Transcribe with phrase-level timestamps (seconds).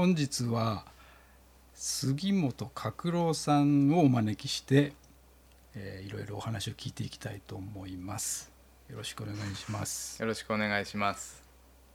[0.00, 0.86] 本日は
[1.74, 4.94] 杉本角郎さんをお招きして、
[5.74, 8.50] えーいろいろお話を聞いていきたいと思います。
[8.88, 10.18] よろしくお願いします。
[10.18, 11.42] よろしくお願いします。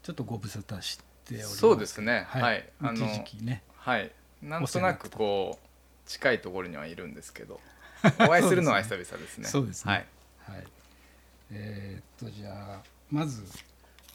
[0.03, 1.57] ちょっとご無沙汰しております。
[1.57, 2.27] そうですね。
[2.27, 2.69] はい、はい。
[2.79, 4.11] あの一時期ねはい。
[4.39, 7.59] なんとなくこう近いところにはいるんですけど、
[8.21, 9.47] お会いするのは久々ですね。
[9.47, 9.91] そうですね。
[9.91, 10.57] はい。
[10.57, 10.67] はい。
[11.49, 13.41] えーっとじゃあまず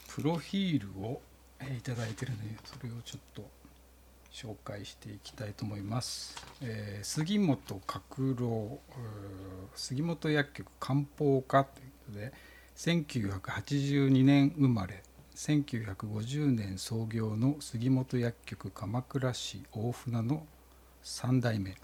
[0.07, 1.21] プロフィールを
[1.59, 3.60] えーいただいてるのでそれをちょっと
[4.31, 8.79] 紹介していきたいと思います、えー杉本角郎
[9.75, 12.33] 杉本薬局漢方科ということで
[12.75, 15.03] 1982年生まれ
[15.35, 20.45] 1950年創業の杉本薬局鎌倉市大船の
[21.03, 21.75] 3代目。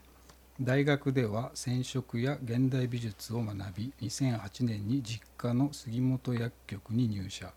[0.62, 7.52] 大学では染色や現代美術を学び2008年に実家の杉本薬局に入社。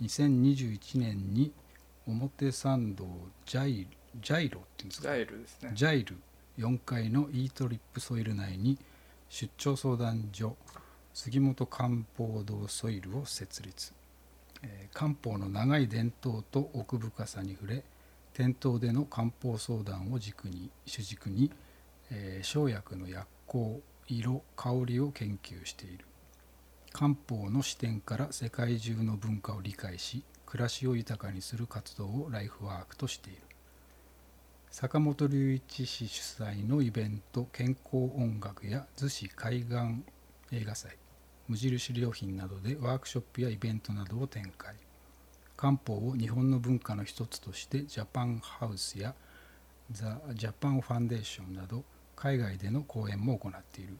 [0.00, 1.52] 2021年に
[2.06, 3.06] 表参道
[3.44, 3.86] ジャイ
[4.20, 5.70] ジャイロっていうんですジかャイルですね。
[5.74, 6.16] ジャイル
[6.58, 8.78] 4階のイートリップソイル内に
[9.28, 10.56] 出張相談所
[11.12, 13.92] 杉本漢方堂ソイルを設立、
[14.62, 17.82] えー漢方の長い伝統と奥深さに触れ
[18.32, 21.50] 店頭での漢方相談を軸に主軸に、
[22.10, 26.04] えー生薬の薬効色香りを研究している。
[26.92, 33.42] 漢方の視点から世界中の文化を理解し暮らしを豊かにする活動をライフワークとしている
[34.76, 39.76] 坂本龍一氏主催のイベント健康音楽や逗子海岸
[40.50, 40.96] 映画祭
[41.46, 44.74] 無印良品などでワークショップやイベントなどを展開。
[45.56, 49.14] 漢方を日本の文化の一つとしてジャパンハウスや
[49.92, 51.84] ザ・ジャパンファンデーションなど
[52.16, 53.96] 海外での講演も行っている。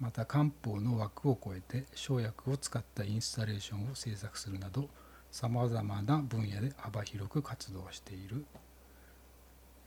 [0.00, 4.88] また漢方の枠を超えて生薬を使ったインスタレーションを制作するなど
[5.30, 8.46] さまざまな分野で幅広く活動している。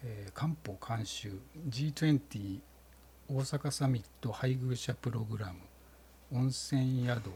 [0.03, 2.59] えー漢方監修 G20
[3.29, 5.59] 大阪サミット配偶者プログラム
[6.31, 7.31] 温泉宿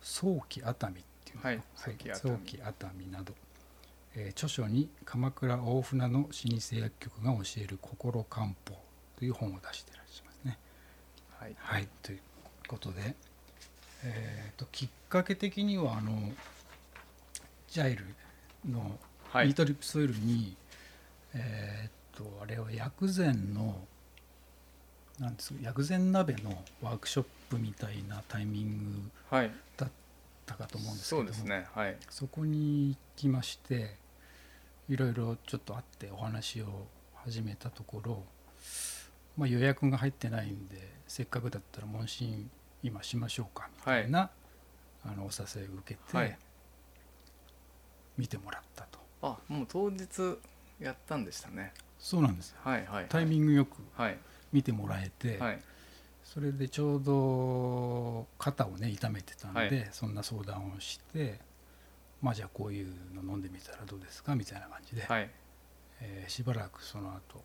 [0.00, 1.90] 早期熱海っていうのはい早
[2.38, 3.34] 期熱海など、
[4.14, 8.54] えー著書に鎌倉大船の老舗薬局が教える心漢方
[9.16, 10.58] という本を出していらっしゃいますね。
[11.38, 11.56] はい。
[11.58, 12.20] はい、という
[12.68, 13.16] ことで、
[14.04, 16.32] えー、ときっかけ的にはあの
[17.68, 18.04] ジャイル
[18.68, 18.98] の
[19.30, 20.56] はいイートリップソイルに、
[21.34, 23.84] えー、とあれは薬膳の
[25.18, 29.52] なんですか薬膳鍋のワークショップみたいなタイミングはい。
[29.76, 29.90] だっ
[30.46, 31.66] たかと思うんですけどもそうですね。
[31.72, 31.96] はい。
[32.10, 33.96] そこに行きまして
[34.88, 36.66] いろいろちょっと会ってお話を
[37.14, 38.22] 始めたところ、
[39.36, 42.50] まあ、予約が入ってないんでせっかくだったら問診
[42.82, 44.30] 今しましょうかみたいな、
[45.04, 46.36] あのお誘いを受けて、はい
[48.16, 50.38] 見てもらったとあ、もう当日
[50.80, 51.72] やったんでしたね。
[51.98, 52.50] そうなんです。
[52.50, 53.06] よはいはい。
[53.08, 54.18] タイミングよくはい。
[54.52, 55.58] 見てもらえて、はい。
[56.22, 59.88] それでちょうど肩をね痛めてたんで、はい。
[59.92, 61.40] そんな相談をして
[62.22, 65.30] まあじゃあこういうの飲んでみたらどうですかみたいな感じで、はい。
[66.00, 67.42] えーしばらくその後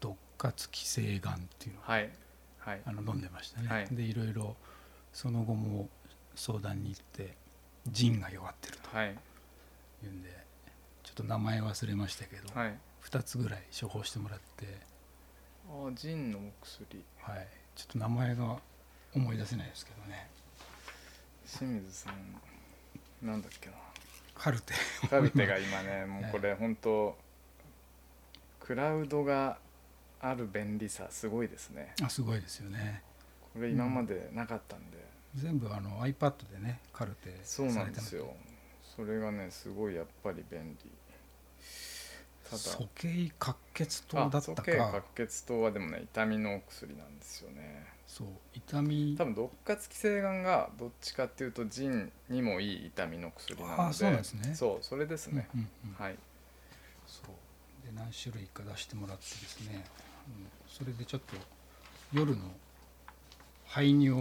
[0.00, 2.10] 毒活寄生がんっていうのをはい。
[2.58, 2.80] はい。
[2.84, 3.88] あの飲んでましたね、はい。
[3.90, 4.56] でいろいろ
[5.12, 5.88] その後も
[6.34, 7.34] 相談に行って
[7.90, 9.08] 腎が弱ってるとはい。
[9.08, 10.39] いうんで
[11.10, 12.78] ちょっと名前忘れましたけど、はい。
[13.02, 14.66] 2つぐらい処方してもらって、
[15.68, 17.04] あ、ジンのお薬。
[17.18, 18.58] はい、ちょっと名前が
[19.14, 20.28] 思い出せないですけどね。
[21.44, 23.26] 清水さん。
[23.26, 23.72] なんだっけな。
[24.34, 24.74] カルテ。
[25.08, 27.18] カルテが今ね もうこれ本当
[28.60, 29.58] クラウドが
[30.20, 31.92] ある便利さすごいですね。
[32.02, 33.02] あすごいですよね。
[33.52, 34.98] これ今までなかったんで、
[35.34, 38.14] 全部あの iPad でねカルテそうなされてます。
[38.14, 38.34] んでよ
[38.96, 40.90] それがねすごいやっぱり便利。
[42.44, 47.86] ただ鼠径滑血糖あだった鼠径滑か血糖はでもね痛みのお薬なんですよね。
[48.06, 49.14] そう痛み。
[49.16, 53.82] 多分毒活寄生がんがどっちかっていうと腎にもいい痛みの薬なので。
[53.82, 54.54] あそうなんですね。
[54.54, 56.04] そうそれですね、うんうんうん。
[56.04, 56.16] はい。
[57.06, 57.86] そう。
[57.86, 59.84] で何種類か出してもらってですね、
[60.26, 61.36] うん、それでちょっと
[62.12, 62.42] 夜の
[63.66, 64.20] 排尿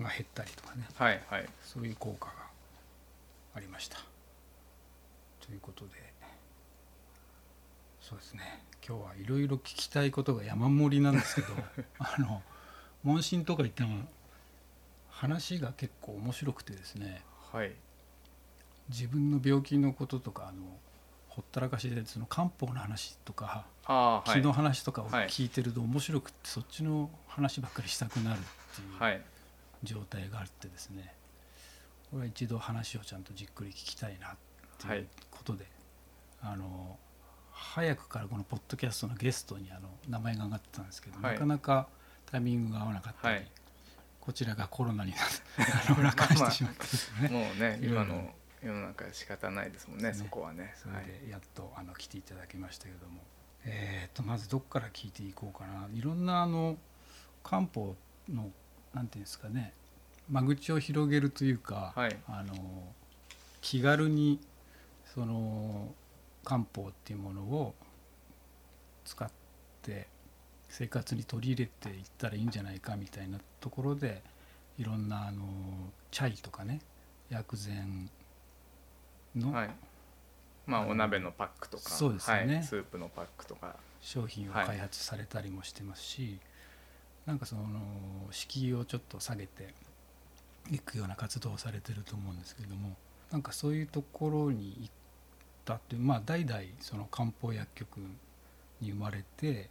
[0.00, 0.88] が減ったりとかね。
[0.94, 1.48] はいはい。
[1.62, 2.45] そういう効果が
[3.56, 3.98] ありました。
[5.44, 5.90] ということで
[8.00, 8.62] そうですね。
[8.86, 11.48] 今日はいろいろ聞きたいことが山盛りなんですけど
[11.98, 12.42] あの
[13.02, 14.06] 問診とか行っても
[15.10, 17.22] 話が結構面白くてですね。
[17.52, 17.74] はい。
[18.88, 20.62] 自分の病気のこととかあの
[21.28, 23.66] ほったらかしでその漢方の話とか
[24.26, 25.28] 気の話とかをはい。
[25.28, 28.42] 聞いてると面白くってそっちの話ばっかりしたくなるっ
[28.76, 29.24] ていうはい。
[29.82, 31.14] 状態があってですね
[32.10, 34.30] これは一度話をちゃんとじっくり聞きたいなっ
[34.78, 34.98] てはい。
[34.98, 35.66] いうことで、
[36.42, 36.98] あの
[37.52, 41.32] 早くからこのポッドキャストのゲストにあの名前が挙がってたんですけど、はい。
[41.34, 41.88] なかなか
[42.30, 43.46] タイミングが合わなかったり、はい。
[44.20, 45.20] こちらがコロナになっ
[45.86, 47.28] て 裏返してしまったですね。
[47.28, 50.74] もうね今の世の中仕方ないですもんねねそこはね。
[50.76, 51.06] そはい。
[51.06, 53.22] れでやっとあの来ていただきましたけども、
[53.64, 55.88] えー、とまずどこから聞いていこうかな。
[55.92, 56.76] いろんなあの
[57.42, 57.94] 漢方
[58.28, 58.50] の
[58.94, 59.72] なんていうんですかね
[60.28, 62.16] 間口を広げるというか、はい。
[62.28, 62.54] あの
[63.60, 64.40] 気軽に
[65.14, 65.92] その
[66.44, 67.74] 漢方っていうものを
[69.04, 69.28] 使っ
[69.82, 70.06] て
[70.68, 74.22] 生活に取り入れていったらいいんじゃないかみたいなところで
[74.78, 75.42] いろんなあの
[76.10, 76.80] チャイとかね
[77.30, 78.10] 薬膳
[79.34, 79.70] のはい。
[80.66, 82.56] まあお鍋のパックとかそうですよね。
[82.56, 83.76] はい、スープのパックとか。
[84.00, 84.66] 商品をはい。
[84.66, 86.38] 開発されたりもしてますし、
[87.24, 87.62] なんかその
[88.30, 89.74] 敷居をちょっと下げて
[90.70, 92.96] いくような活動をされてると思うんですけども
[93.30, 94.92] なんかそういうところに行っ
[95.64, 97.98] たっていうまあ代々その漢方薬局
[98.80, 99.68] に生まれて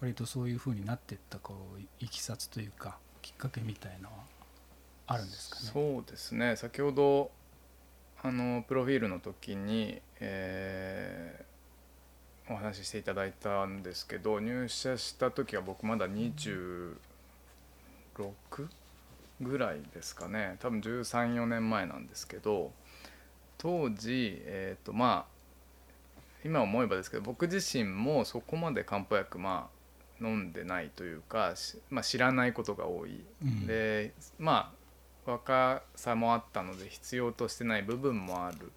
[0.00, 4.14] 割とそういうふうになっていったこういきさつというかきっかけみたいのは
[5.06, 5.70] あるんですかね？
[5.72, 7.30] そうですね先ほど
[8.22, 11.46] あのプロフィールの時に、えー
[12.48, 16.94] お話ししていただいたんですけど入社した時は僕まだ26
[19.40, 20.56] ぐらいですかね。
[20.60, 22.72] 多分134年前なんですけど
[23.58, 25.36] 当時えっ、とまあ
[26.44, 29.76] 今思えばですけど僕自身もそこまで漢方薬まあ
[30.24, 33.22] 飲んでないというか、しまあ、知らないことが多い。
[33.42, 33.66] うん。
[33.66, 34.72] でま
[35.26, 38.72] あ若さもあったので必要としてない部分もある。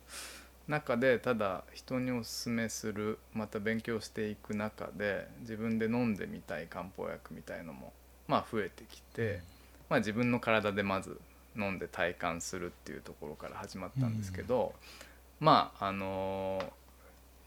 [0.68, 7.92] 中でただ人におすすめするまた勉強していく中で自分で飲んでみたい漢方薬みたいのも
[8.28, 9.42] まあ増えてきて、
[9.90, 11.20] まあ、自分の体でまず
[11.58, 14.74] 飲んで体感するっていうところから始まったんですけど、
[15.40, 16.62] まああの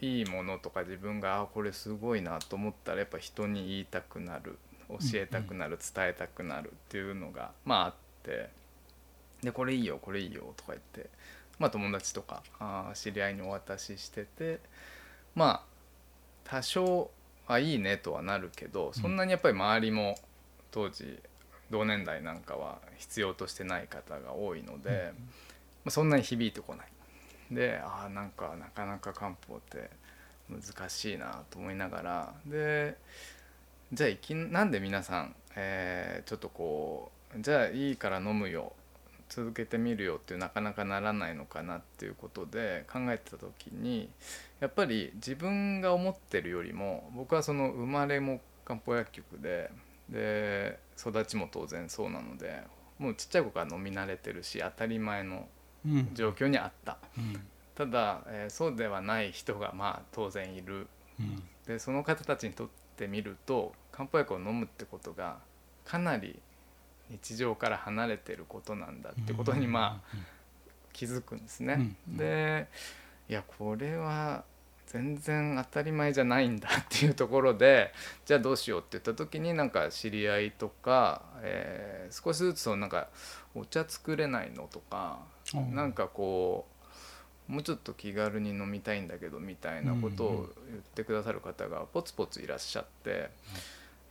[0.00, 4.58] いいものとか自分があこれすごいなと思ったらやっぱ人に言いたくなる
[4.88, 7.94] 教えたくなる、伝えたくなるっていうのがまああっ
[8.24, 8.50] て
[9.42, 11.08] でこれいいよこれいいよとか言って、
[11.58, 14.60] まあ、友達とかあー知り合いにお渡ししてて
[15.34, 15.62] まあ
[16.44, 17.10] 多少
[17.46, 20.16] あいいねとはなるけどそんなにやっぱり周りも
[20.70, 21.18] 当時
[21.72, 25.12] 同年代なんかは必要としてない方が多いので、
[25.84, 26.86] まあ、そんなに響いてこない。
[27.50, 29.90] であーなんかなかなか漢方って
[30.48, 32.96] 難しいなと思いながらで
[33.92, 38.72] じゃあいきなんで皆さん、えーちょっとこうじゃあいいから飲むよ
[39.28, 44.10] 続けてみるよってなかなかならないのかなっていうことで考えてた時に
[44.60, 49.70] やっぱり自分が思ってるよりも僕はその生まれも漢方薬局で
[50.12, 52.62] で育ちも当然そうなので
[52.98, 55.48] もうちっちゃい子から飲み慣れてるし当たり前の
[55.84, 56.14] うん。
[56.14, 56.98] 状況にあった。
[57.18, 57.34] うん。
[57.74, 60.86] ただ、えーそうではない人がまあ当然いる。
[61.18, 61.42] うん。
[61.66, 65.38] でその方たちにとってみると漢方薬を飲むってことが
[65.84, 66.38] かなり
[67.10, 70.16] 日常から離れてることなんだってことにまあ
[70.92, 71.94] 気づくんですね。
[72.08, 72.16] うん。
[72.16, 72.68] で
[73.28, 74.44] いやこれは
[74.92, 77.92] 全然当たり前じゃないんだっていうところで
[78.26, 83.08] じゃあどうしようって言った時になんか知り合いとか、えー少しずつそのなんか
[83.54, 85.20] お茶作れないのとか
[85.54, 85.74] うん。
[85.74, 86.66] なんかこ
[87.48, 93.30] うもうちょっと気軽に飲みたいんだけどみたいなことを言ってくださる方がポツポツいらっしゃって、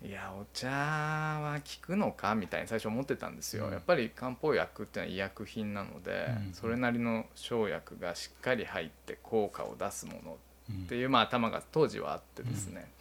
[0.04, 3.72] いやお茶は効くのかみたいに最初思ってたんですよ、うん。
[3.72, 6.54] やっぱり漢方薬ってのは医薬品なので、うん。
[6.54, 10.38] それなりの生薬がしっかり入って効果を出すものうん
[10.86, 12.92] っていう、まあ、頭が当時はあってですね、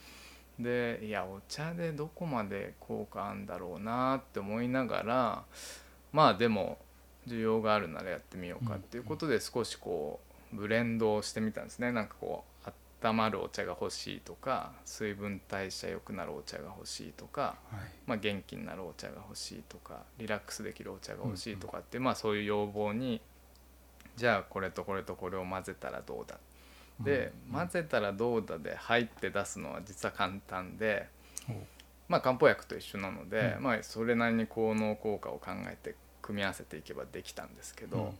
[0.59, 5.43] でいやお茶でどこまで効果あんだろうなって思いながら
[6.13, 6.79] まあでも
[7.27, 10.21] 需要があるならやってみようかっていうことで少しこ
[10.53, 11.93] うブレンドをしてみたんですね。
[11.93, 12.71] なんかこう
[13.03, 17.81] 温まるお茶が欲しいとか水分代謝良くなるお茶が欲しいとか、はい。
[18.07, 23.21] まあ、元気になるお茶が欲しいとかリラックスできるお茶が欲しいとかって、まあそういう要望に
[24.17, 26.39] じゃあこれとこれとこれを混ぜたらどうだ
[27.05, 27.55] で、うん。
[27.55, 31.09] 混ぜたらどうだで入って出すのは実は簡単で、
[32.09, 33.63] まあ、漢方薬と一緒なので、うん。
[33.63, 38.15] まあ、それなりに効能効果を考えて組み合わせていけばできたんですけど、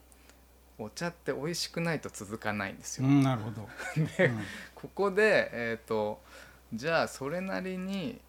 [0.79, 3.07] お茶って美味しくないと続かないんですよ。
[3.07, 3.69] うん、なるほど。
[4.17, 4.45] でうん。
[4.75, 6.21] ここで、えー、と
[6.73, 8.21] じゃあそれなりに、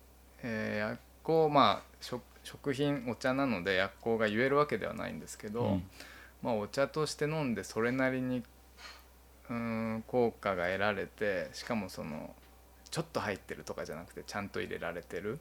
[0.44, 5.90] えー薬効まあ食食品お茶なので薬効が言えるわけではないんですけど、うん。
[6.42, 8.44] まあ、お茶として飲んでそれなりに
[9.52, 9.58] うー
[9.98, 12.34] ん効果が得られてしかもその
[12.90, 15.40] ちょっと入ってるとかじゃなくてちゃんと入れられてる。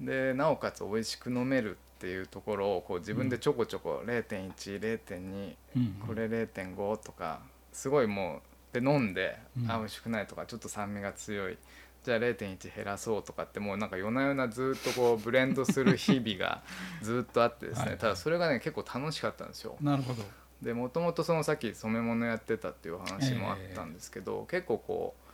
[0.00, 7.40] でなおかつ美味しく飲めるっていうところをこう自分でちょこちょこ0.10.2うんこれ0.5とか
[7.72, 8.40] すごいも
[8.72, 9.70] うで飲んで、うん。
[9.70, 11.58] あ美味しくないとかちょっと酸味が強い。
[12.04, 16.62] じゃあ0.1減らそうとかってもうなんか夜な夜なずっとこうブレンドする日々が
[17.00, 17.90] ずっとあってですね。
[17.90, 17.98] はい。
[17.98, 19.76] ただそれがね結構楽しかったんですよ。
[19.80, 20.24] なるほど
[20.62, 25.32] でもともとそのさっき染め物やってたっていう話もあったんですけど、結構こう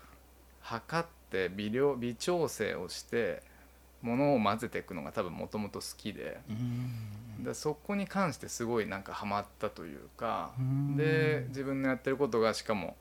[0.63, 3.43] 測って微量微調整をして
[4.03, 6.41] 物を混ぜていくのが多分もともと好きで。
[6.49, 10.97] うんでそこに関してすごいなんかハマったというかうん。
[10.97, 12.97] で自分のやってることがしかも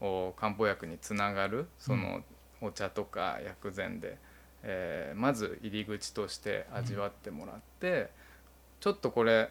[0.00, 2.22] お漢方薬につながるその
[2.62, 4.16] お茶とか薬膳で、
[4.62, 8.08] えーまず入り口として味わってもらって、
[8.80, 9.50] ちょっとこれ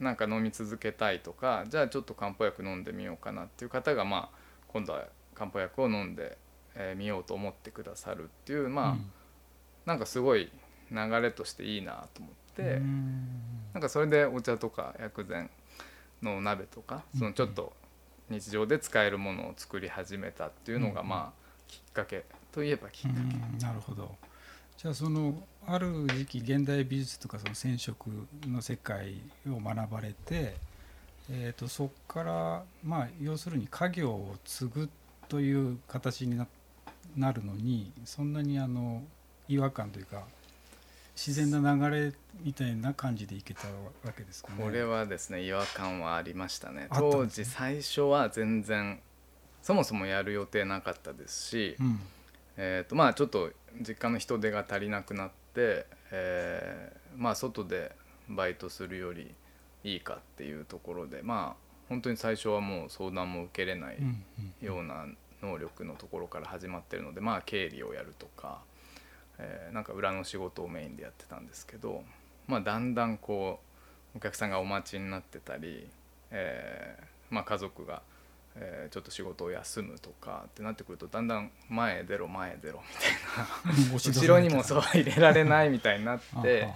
[0.00, 4.36] なんか飲み続けたいとかじゃあちょっと漢方薬飲んでみようかなっていう方がまあ
[4.68, 5.04] 今度は
[5.34, 6.38] 漢方薬を飲んで
[6.74, 9.12] えーみようと思ってくださるっていうまあ、うん。
[9.86, 10.50] なんかすごい
[10.90, 12.62] 流れとしていいなと思って。
[12.62, 13.28] うん。
[13.72, 15.50] なんかそれでお茶とか薬膳
[16.22, 17.72] のお鍋とかそのちょっと
[18.28, 21.08] 日常で使えるものを作り始めたっていうのがうん。
[21.08, 23.58] まあきっかけといえばきっかうん。
[23.58, 24.14] なるほど。
[24.76, 28.10] じゃあそのある時期現代美術とかその染色
[28.46, 30.56] の世界を学ばれて、
[31.30, 34.88] えー、とそこからまあ要するに家業を継ぐ
[35.28, 36.46] という形にな
[37.16, 39.02] なるのにそんなにあの
[39.48, 40.24] 違和感というか
[41.16, 42.12] 自然な流れ
[42.42, 44.56] みたいな感じでいけたわけですかね。
[44.56, 46.88] けこれはですね違和感はありましたね。
[46.90, 49.00] 当時最初は全然
[49.62, 52.00] そもそもやる予定なかったですし、うん。
[52.56, 53.50] えー、とまあちょっと
[53.80, 55.34] 実家の人手が足りなくなって、
[56.10, 57.92] えーまあ外で
[58.28, 59.34] バイトするより
[59.82, 63.96] いいかっていうところでまあ本当に最初はもう相談も受けれない
[64.62, 65.06] ような
[65.42, 68.60] 能力のところから始まってるのでまあ経理をやるとか、
[69.38, 72.04] えーなんか裏の仕事をメインでやってたんですけど、
[72.46, 73.60] まあ、だんだんこ
[74.14, 75.88] うお客さんがお待ちになってたり、
[76.30, 78.02] えーまあ、家族が、
[78.56, 83.94] えーちょっと仕事を休むとかってなってくるとだんだん前へ出ろ前へ出ろみたいな。
[83.94, 86.68] 後ろにもそう入れられないみたいになって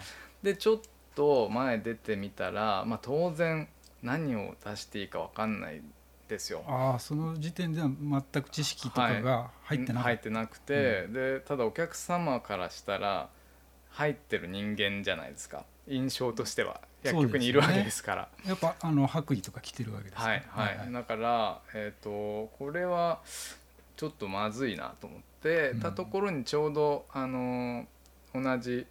[0.43, 0.81] でちょっ
[1.15, 3.69] と前出てみたら、まあ、当然
[4.03, 5.83] 何を出していいか分かんない
[6.29, 6.65] ですよ。
[6.67, 13.29] ああその時点では全く知識とかが入ってなかった、入ってなくて、でただお客様からしたら
[13.91, 15.65] 入ってる人間じゃないですか。
[15.87, 18.29] 印象としては薬局にいるわけですから。
[18.47, 20.23] やっぱあの白衣とか着てるわけですか？
[20.25, 23.21] はいはい、だから、えー、とこれは
[23.97, 25.81] ちょっとまずいなと思ってうん。
[25.81, 27.87] たところにちょうど、あの
[28.35, 28.87] 同じ、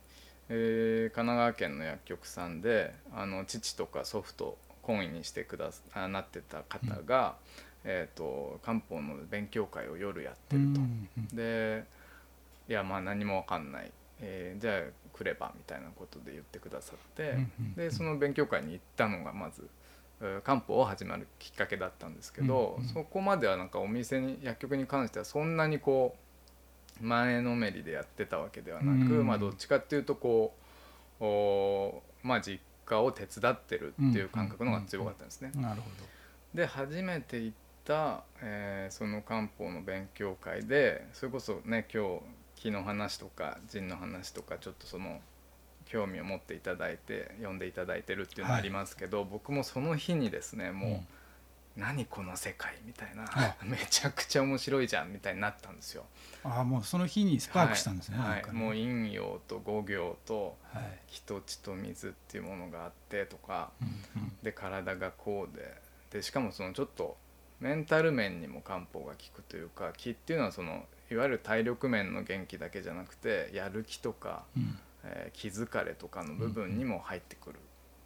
[0.49, 7.35] えー神奈川県の薬局さんであの父とか祖父と懇意にしてくださあなってた方が、
[7.83, 10.79] えー、と漢方の勉強会を夜やってると。
[10.79, 11.83] うんうんで
[12.69, 13.91] いやまあ何も分かんない、
[14.21, 14.81] えーじゃあ
[15.13, 17.37] 来ればみたいなことで言ってくださって、
[17.75, 19.69] でその勉強会に行ったのがまず
[20.21, 26.15] えー漢方を始まるきっかけだったんですけど、そこまではなんかお店に薬局に関してはそんなにこ
[27.01, 30.53] う前のめりでやってたわけではなく、うんまあどっちかっていうとこ
[31.19, 35.51] うおまあ実家を手伝ってるっていう感覚の方が強かったんですね。
[35.55, 35.87] なるほ
[36.53, 42.21] で初めて行った、えーその漢方の勉強会でそれこそね今日
[42.63, 45.19] 気の話とか腎の話とかちょっとその
[45.85, 51.07] 興味を持っていただいて読んでいただいてるっていうのがありますけど、僕もその日にですねもう、うん。
[51.75, 56.05] 何この世界みたいなあ めちゃくちゃ面白いじゃんみたいになったんですよ。
[56.43, 58.27] どああもうその日にスパークしたんですね、はい。
[58.27, 58.41] ね。
[58.43, 58.51] はい。
[58.51, 60.99] もう陰陽と五行とはい。
[61.07, 63.85] 人地と水っていうものがあってとかう
[64.19, 64.37] んうん。
[64.43, 67.17] で体がこうででしかもそのちょっと
[67.59, 74.77] メンタル面にも漢方が効くというか気っていうのはそのいわゆる体力面の元気だけじゃなくてやる気とか、うん。
[75.05, 77.59] えー気疲れとかの部分にも入ってくる。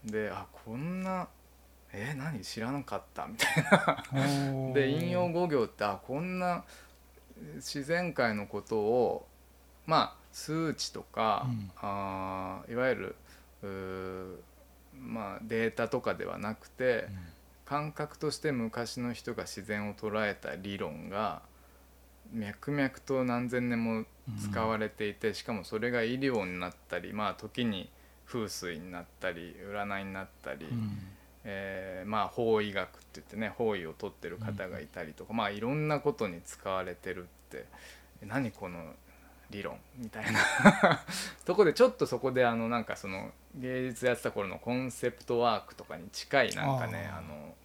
[0.06, 1.28] であこんな
[1.94, 2.42] えー何？
[2.42, 4.74] 知らなかったみたいな。
[4.74, 6.64] で陰陽五行ってあこんな
[7.56, 9.28] 自然界のことを
[9.86, 11.72] まあ数値とか、うん。
[11.78, 14.44] あーいわゆる
[15.00, 17.18] まあ、データとかではなくて、うん。
[17.66, 21.42] 感覚として昔の人が自然を捉えた理論が
[22.34, 24.06] 脈々と何千年も
[24.42, 27.90] 使われていて、しかもそれが医療になったりまあ時に
[28.26, 30.98] 風水になったり占いになったり、うん。
[31.50, 37.66] えーまあ法医学って言ってね法医を取ってる方がいたりとか、まあいろんなことに使われてるって
[38.26, 38.94] 何この
[39.50, 40.40] 理論みたいな。
[41.46, 47.56] とこでちょっとそこであのなんかその芸術やってた頃のコンセプトワークとかに近いなんかねあの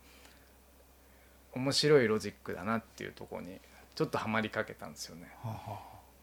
[1.54, 3.61] 面白いロジックだなっていうところに
[3.94, 5.28] ちょっとはまりかけたんですよね。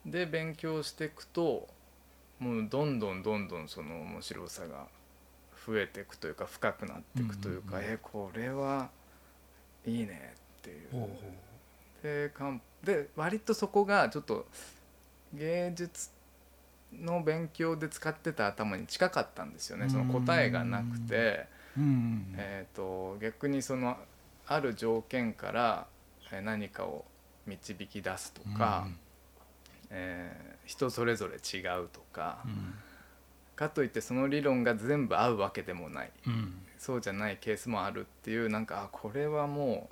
[0.04, 1.68] で勉強していくと
[2.38, 4.86] もうどんどんどんどんその面白さが
[5.66, 7.92] 増えていくというか深くなっていくというか、うんうんうん。
[7.92, 8.88] えこれは
[9.86, 10.88] いいねっていう。
[10.88, 11.32] あほうほ
[12.02, 14.46] で漢で割とそこがちょっと
[15.34, 16.10] 芸術
[16.92, 19.88] の勉強で使ってた頭に近かったんですよね。
[19.90, 21.46] その答えがなくて、
[21.76, 22.34] うんうん。
[22.36, 23.96] えー、と逆にその
[24.46, 25.86] ある条件から
[26.32, 27.04] えー何かを
[27.46, 28.86] 導き出すとか、
[29.90, 32.74] えー人それぞれ違うとか、うん。
[33.56, 36.10] かといってその理論が全部合うわけでもない。
[36.26, 36.54] うん。
[36.78, 39.90] そうじゃないケースもあるっていうなんかあこれはも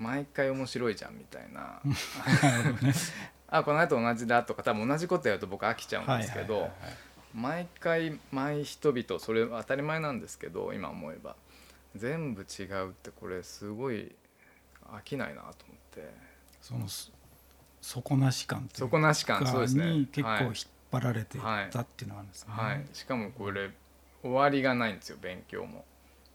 [0.00, 1.80] う毎回面白いじゃんみたいな。
[3.48, 6.96] あこの間と同じだとか多分同じことやると僕飽きちゃうんですけど、はいはいはいはい。
[7.34, 11.36] 毎回毎人々それは当たり前なんですけど今思えば。
[11.96, 14.12] 全部違うってこれすごい
[14.90, 15.83] 飽きないなと思って
[16.60, 17.12] そのす
[17.80, 19.84] 底なし感底なし感そうですね。
[19.92, 20.44] に結構はい。
[20.46, 20.54] 引っ
[20.90, 22.52] 張られていったっていうのがあるんですね。
[22.54, 23.70] はい、しかもこれ
[24.22, 25.84] 終わりがないんですよ勉強も。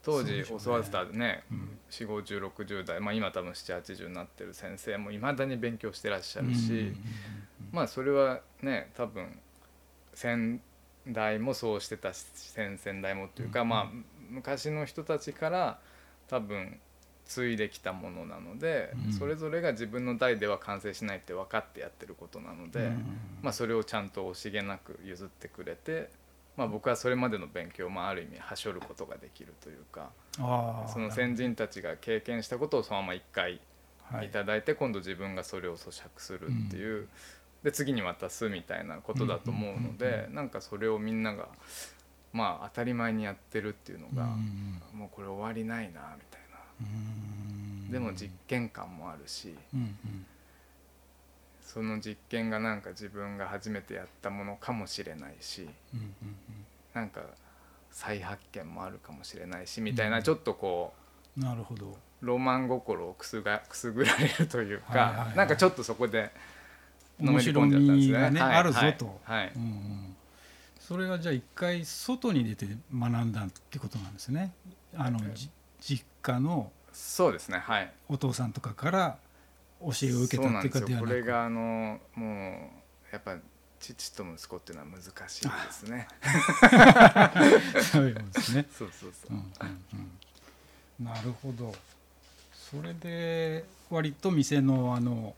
[0.03, 1.77] 当時教わってたねうん。
[1.89, 6.93] 4 5 1 6 10代、まあ、今多分780になってる先生もいまだに勉強してらっしゃるし、
[7.71, 9.39] まあそれはね多分
[10.13, 10.61] 先
[11.07, 13.69] 代もそうしてたし先々代もというか、うん。
[13.69, 13.87] まあ
[14.29, 15.79] 昔の人たちから
[16.27, 16.79] 多分
[17.29, 19.13] 継いできたものなので、うん。
[19.13, 23.05] それぞれが自分の代では完成しないって分かってやってることなので、うん。
[23.41, 26.09] まあ、それをちゃんと惜しげなく譲ってくれて、
[26.57, 30.09] まあ、僕はそれまでの勉強をまあある意味はしょることができるというか
[30.91, 33.61] その先人たちが経験したことをそのまま一回
[34.11, 34.25] はい。
[34.25, 37.07] いただいて今度自分がそれを咀嚼するっていう、
[37.63, 41.47] で次に渡すみたいなことだと思うのうんうんうんでなんかそれをみんなが
[42.33, 46.57] まあ当たり前にやってるっていうのが、うんもうこれ終わりないなみたいな。
[47.89, 49.55] うんでも実験感もあるし
[51.61, 55.97] その実験がなんか自分が初めてやったものかもしれないしう
[56.95, 57.21] なんか
[57.91, 60.99] 再発見もあるかもしれないしみたいな、うんちょっとこう
[61.39, 61.87] んなるほど。
[61.87, 61.89] う
[62.21, 65.37] ロマン心をくすが くすぐられるというか、はいはいはい。
[65.37, 66.31] なんかちょっとそこで
[67.19, 68.17] のめり面白込んじゃったんですね。
[68.17, 68.55] みがね、はい。
[68.57, 69.37] あるぞと、はい。
[69.37, 70.15] はいうんうん。
[70.79, 74.51] それがじゃあ一回外に出て学んだってことなんですね。
[74.97, 75.19] あの、
[75.79, 77.91] 実家のそうですねはい。
[78.07, 79.17] お父さんとかから
[79.81, 83.37] 教えを受けたっていうかではなくこれがあのもうやっぱ
[83.79, 86.07] 父と息子っていうのは難しいですね。
[87.91, 89.33] そうですね、 そうそうそう。
[89.33, 90.09] うんうん
[90.99, 91.73] うん、なるほど。
[92.51, 95.33] それで割と店のあの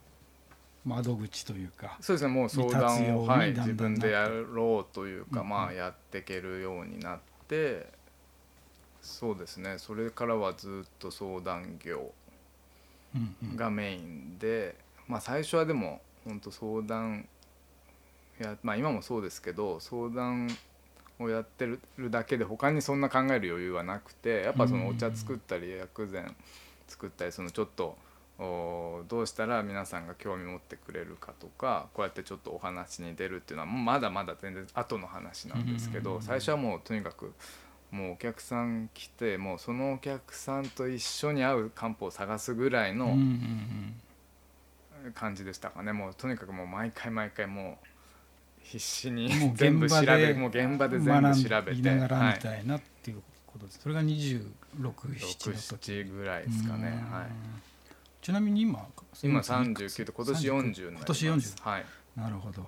[0.83, 5.49] 窓口というかそうですねもう相談を、はい、自分でやろうというか、うん。
[5.49, 7.87] まあやっていけるようになって
[9.01, 9.77] そうですね。
[9.77, 12.11] それからはずっと相談業
[13.55, 14.75] がメインで、
[15.07, 17.27] まあ最初はでも本当相談
[18.41, 20.49] やまあ今もそうですけど相談
[21.19, 26.35] をやってるだけで他にそんな考える余裕はなくてやっぱそのお茶作ったり薬膳
[26.87, 27.97] 作ったりそのちょっと
[28.39, 37.33] おどうしたら皆さんが興味持ってくれるかとかこうやってちょっとお話に出るっていうのはまだまだ全然後の話なんですけど最初はもうとにかく
[37.91, 43.17] もうお客さん来てもうそのお客さんと一緒に会う漢方を探すぐらいの、
[45.13, 45.91] 感じでしたかね。
[45.91, 47.87] もうとにかくもう毎回毎回もう
[48.63, 54.43] 必死にもう 全部調現場でべるもう現場で全部調べてながらはいみたいなっていうことです、それが267
[54.79, 57.27] の時67ぐらいですかねうんはい
[58.21, 58.87] ちなみに今
[59.23, 62.67] 今39で今年40にな今年40はいなるほど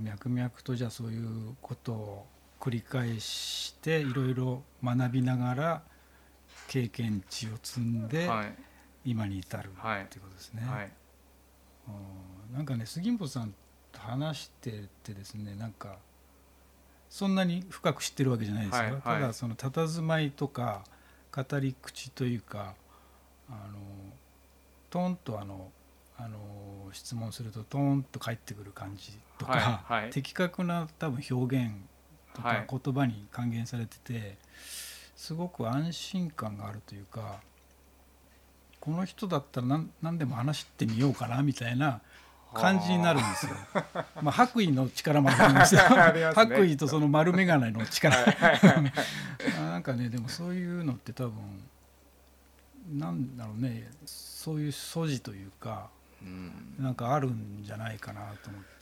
[0.00, 2.26] 脈々とじゃあそういうことを
[2.60, 5.82] 繰り返していろいろ学びながら
[6.66, 8.54] 経験値を積んではい。
[9.04, 10.90] 今に至るはいっていうことですね、はい。
[12.50, 12.56] うん。
[12.56, 13.54] なんかね杉本さん
[13.90, 15.96] と話しててですねなんか
[17.08, 19.02] そんなに深く知ってるわけじゃないですよ、はいはい。
[19.02, 20.84] ただその佇まいとか
[21.34, 22.74] 語り口というか
[23.48, 23.78] あの
[24.90, 25.70] トンとあの
[26.18, 26.38] あの
[26.92, 30.10] 質問するとトンと返ってくる感じとか、はいはい。
[30.10, 31.72] 的確な多分表現
[32.38, 34.36] とかはい言葉に還元されてて、
[35.16, 37.40] すごく安心感があるというか
[38.78, 42.00] この人だったら何何でも話してみようかなみたいな
[42.54, 43.52] 感じになるんですよ。
[44.22, 45.80] まあ白衣の力もあるんですよ。
[46.34, 48.16] 白衣とその丸眼鏡の力。
[49.58, 51.32] なんかねでもそういうのって多分
[52.92, 55.90] なんだろうねそういう素地というか
[56.22, 58.77] うんなんかあるんじゃないかなと思って。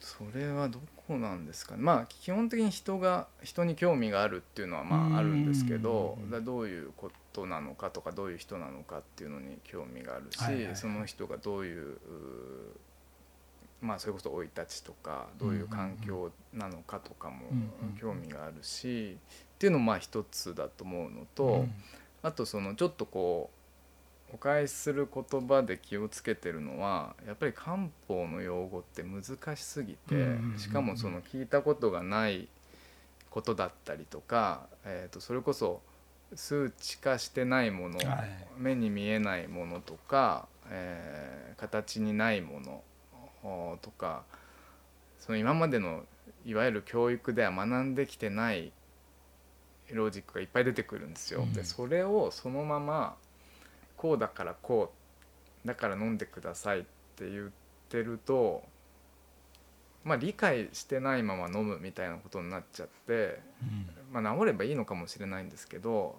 [0.00, 1.82] それはどこなんですかね。
[1.82, 10.76] まあ基本的に人が人に興味があるっていうのはまああるんですけどどういうことなのかとかどういう人なのかっていうのに興味があるし、はいはいはい。
[10.76, 11.98] その人がどういう
[13.82, 17.36] まあそれこそ生い立ちとかどういう環境なのかとかも
[18.00, 19.18] 興味があるし
[19.54, 21.72] っていうのもまあ一つだと思うのと、うん。
[22.22, 23.59] あとそのちょっとこう
[24.32, 32.48] お返しする言葉で気をつけてるのはやっぱり漢方の用語って難しすぎて、しかもその聞いたことがない
[33.30, 35.80] ことだったりとか、えー、とそれこそ
[36.34, 38.46] 数値化してないもの、はい。
[38.56, 42.82] 目に見えないものとか、えー形にないもの
[43.42, 44.22] おとか
[45.18, 46.04] その今までの
[46.46, 48.72] いわゆる教育では学んできてない
[49.92, 51.40] ロジックがいっぱい出てくるんですよ。
[51.40, 51.52] うん。
[51.52, 53.16] でそれをそのまま
[54.00, 54.94] こうだからこ
[55.62, 56.82] うだから飲んでくださいっ
[57.16, 57.50] て言っ
[57.90, 58.62] てると
[60.04, 64.22] まあ理解してないまま飲むみたいなことになっちゃってうん。
[64.22, 66.16] まあ、治ればいいのかもしれないんですけど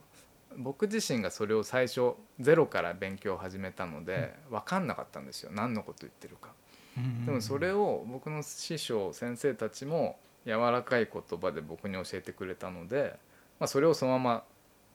[0.57, 5.51] 僕自身がそれを最初ゼロから勉強を始めたので分かんなかったんですよ。
[5.51, 6.49] 何のこと言ってるか。
[6.97, 7.25] うん。
[7.25, 13.15] でもそれを僕の師匠先生たちも柔らかい言葉で僕に教えてくれたので、
[13.59, 14.43] まあ、それをそのまま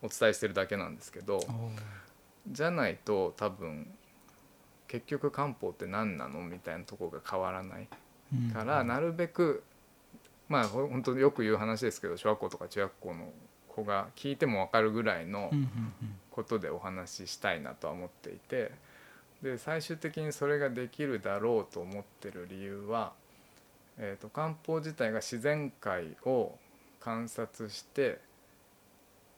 [0.02, 1.40] お伝えしてるだけなんですけど
[2.50, 3.88] じゃないと多分
[4.88, 7.88] 結局漢方って何なのみたいなところが変わらない
[8.34, 8.50] うん。
[8.50, 9.62] からなるべく
[10.48, 13.32] まあほ本当よく言う話ですけど小学校とか中学校の
[13.68, 15.50] 子が聞いても分かるぐらいの
[16.30, 18.72] ことでお話ししたいなとは思っていて
[19.42, 23.12] で最終的にそれができるだろうと思ってる理由は、
[23.98, 26.56] えー、と漢方自体が自然界を
[27.00, 28.18] 観察して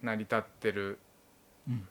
[0.02, 0.98] 成り立ってる
[1.68, 1.88] うん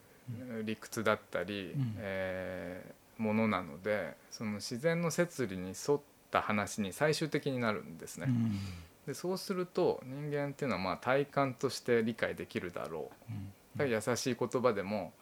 [0.63, 1.95] 理屈だったり、うん。
[1.97, 5.99] えーものなのでその自然の摂理に沿っ
[6.31, 8.27] た話に最終的になるんですね。
[8.29, 8.59] うん。
[9.05, 13.31] でそうすると人間っていうのはまあ体感として理解できるだろう。
[13.31, 13.51] うん。
[13.75, 15.13] だから優しい言葉でも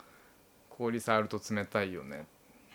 [0.69, 2.25] 氷触ると冷たいよね。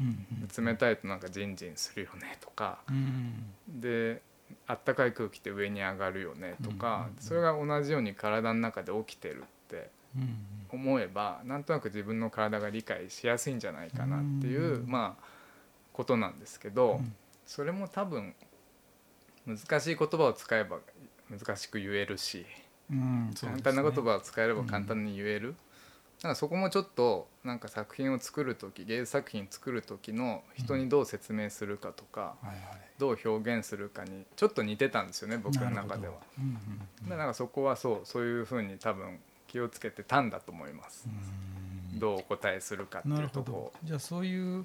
[0.00, 0.64] うん。
[0.64, 2.38] 冷たいとなんかジンジンするよね。
[2.40, 2.78] とか。
[2.88, 3.54] うん。
[3.68, 4.22] で
[4.66, 6.56] あったかい空気って上に上がるよね。
[6.64, 7.08] とか。
[7.14, 7.22] うん。
[7.22, 9.84] それが同じように体の中で起きてるってうん
[10.70, 14.90] 思えばなんとなく自分の体が理解しやすいんじゃないかなっていううん。
[14.90, 15.24] まあ
[15.92, 17.14] ことなんですけどうん。
[17.46, 18.34] それも多分
[19.46, 20.78] 難しい言葉を使えば
[21.30, 22.46] 難しく言えるし
[23.40, 25.54] 簡単な言葉を使えれば簡単に言える、
[26.22, 32.34] なんかそこもちょっとなんか作品を作る時芸術作品作る時の人にどう説明するかとか、
[32.98, 36.14] どう表現するかにちょっと似てたんですよね僕の中では。
[36.38, 36.58] うんうん
[37.02, 37.08] うん。
[37.08, 39.18] でなんかそこはそうそういうふうに多分
[39.50, 41.08] 気をつけてたんだと思います。
[41.92, 41.98] うん。
[41.98, 43.72] どうお答えするかってないるほうとこ。
[43.82, 43.88] ど。
[43.88, 44.64] じゃあそういう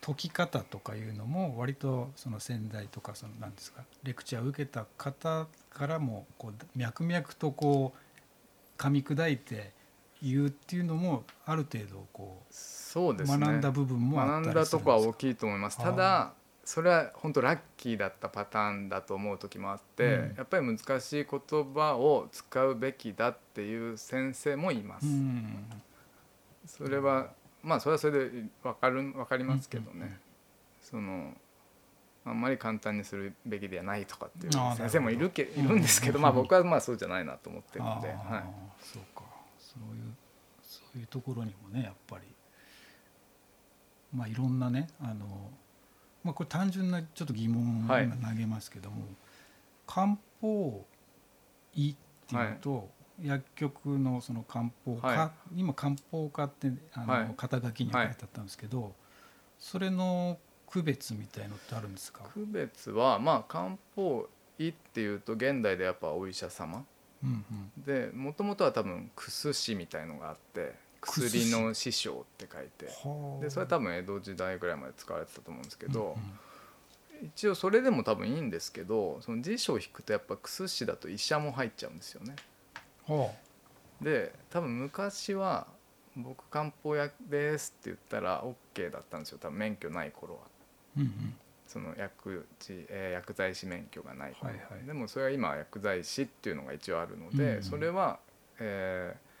[0.00, 9.72] 解き方とかいうのも割とその先代とかそのなんですかレクチャーを受けた方からもこう脈々とこう噛み砕いて
[10.22, 13.46] 言うっていうのもある程度こうそうですね。
[13.46, 15.78] 学んだ部分もあったり学んだとこは大いきいと思います。
[15.78, 16.32] ただ
[16.64, 20.34] それは本当ラッキーだったパターンだと思う時もあって、うん。
[20.36, 21.40] やっぱり難しい言
[21.74, 25.66] 葉を使うべきだっていう先生もいます、うん。
[26.66, 27.28] それは
[27.62, 30.18] まあそれはそれで分かる分かりますけどね、
[30.82, 31.34] その
[32.24, 38.16] あんまり簡単にするべきではないとかっていう先生もいるけいなるんですけど、うんまあ僕はまあそうじゃないなと思ってるんで、はい、
[38.82, 39.22] そうか。
[39.58, 40.14] そういう
[40.62, 42.24] そういうところにもねやっぱり
[44.14, 45.50] まあいろんなねあの、
[46.24, 49.04] まあ、これ単純なちょっと疑問を投げますけども、
[49.86, 50.84] 漢方
[51.74, 52.90] 医っていうと、
[53.22, 57.34] 薬局のその漢方科、は今漢方科ってあの、はい。
[57.36, 58.94] 肩書きに書いてあったんですけど、
[59.58, 66.84] それの区別みたいのってあるんですか、区別はまあ漢方医っていうと現代でやっぱお医者様
[67.22, 67.44] うん
[67.84, 70.74] でもともとは多分薬師みたいのがあって
[71.06, 72.86] 薬薬の師匠って書いて。
[73.40, 77.26] でそれは多分江戸時代ぐらいまで使われてたと思うんですけどうん、うん。
[77.26, 82.34] 一応それでも多分いいんですけどその辞書を引くとやっぱ薬師だと医者も入っちゃうんですよね。
[83.06, 83.30] は
[84.00, 85.66] で多分昔は
[86.16, 89.38] 僕漢方薬ですって言ったら OK だったんですよ。
[89.38, 90.40] 多分免許ない頃は。
[90.44, 90.48] あ
[90.98, 91.36] うんうん。
[91.66, 98.18] その薬事、えー薬剤師免許がない頃、はいはいでもそれは今は薬剤師っていうのが一応あるので、うんそれは、
[98.60, 99.33] えー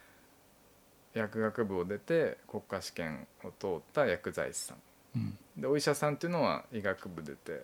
[1.14, 4.78] 薬学部を出て国家試験を通った薬剤師さん。
[5.16, 5.38] うん。
[5.56, 7.62] でお医者さんっていうのは医学部出て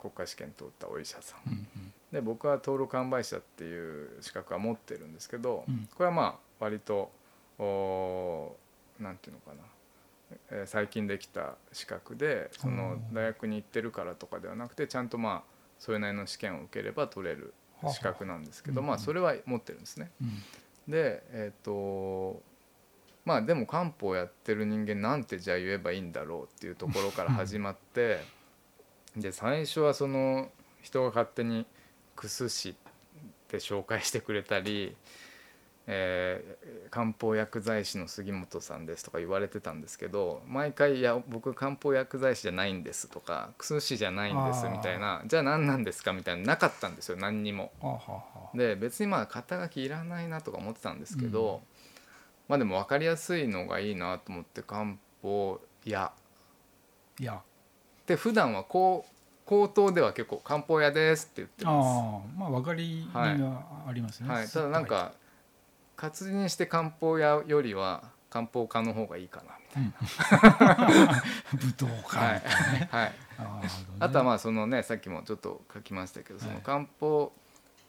[0.00, 1.50] 国家試験通ったお医者さん。
[1.50, 1.92] うんうん。
[2.12, 5.88] で僕は登録販売者っていう資格は持ってるんですけど、うん。
[5.94, 7.10] これはまあ割と
[7.58, 9.62] おーなんていうのかな、
[10.50, 15.42] えー最近できた資格でそのうん大学に行ってるからとかではなくてちゃんとまあ
[15.78, 17.52] それなりの試験を受ければ取れる
[17.90, 20.10] 資格なんですけどはあまあそれは持ってるんですね。
[20.20, 20.42] うん。
[20.92, 22.40] でえっ、と
[23.24, 28.20] まあでも漢方やってる人間なんてじゃあ言えばいいんだろうっていうところから始まって
[29.16, 30.50] で最初はその
[30.82, 31.66] 人が勝手に
[32.16, 32.74] 「薬師」っ
[33.48, 34.96] て紹介してくれたり
[35.86, 47.72] えー漢方薬剤師の杉本さんですとか言われてたんですけど毎回「いや僕漢方薬剤師じゃないんです」とか「薬師じゃないんです」みたいな「じゃあ何なんですか?」みたいななかったんですよ何にも。
[48.58, 51.62] で別にまあ肩書きいらないなとか思ってたんですけど、
[52.52, 56.12] まあでも分かりやすいのがいいなと思って漢方屋。
[57.18, 57.40] いや。
[58.06, 64.22] で普段はこう口頭では結構「漢方屋です」って言ってまああまあ分かりみがありますす。
[64.22, 65.14] ね、はい、ただなんか
[65.96, 71.22] 活字にして漢方屋よりは漢方科の方がいいかなみたいな。
[71.56, 72.88] 武道館はい。
[72.90, 73.12] はい。
[73.38, 73.62] あ
[73.98, 77.32] あとはまあそのねさっきもちょっと書きましたけどそのはい漢方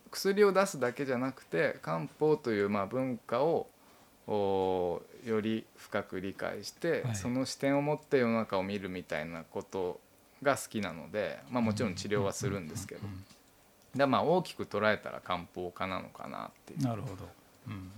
[0.09, 3.67] 薬を出すだけじゃなくて漢方というまあ文化を
[4.27, 7.15] おより深く理解して、はい。
[7.15, 9.99] その視点を持って世の中を見るみたいなこと
[10.41, 13.25] が好きなので、まあ、もちろん治療はするんですけど、うんうんうん
[13.95, 16.81] でまあ大きく捉えたら漢方科なのかなっていう。
[16.81, 17.29] なるほど、
[17.67, 17.89] うんうんうん、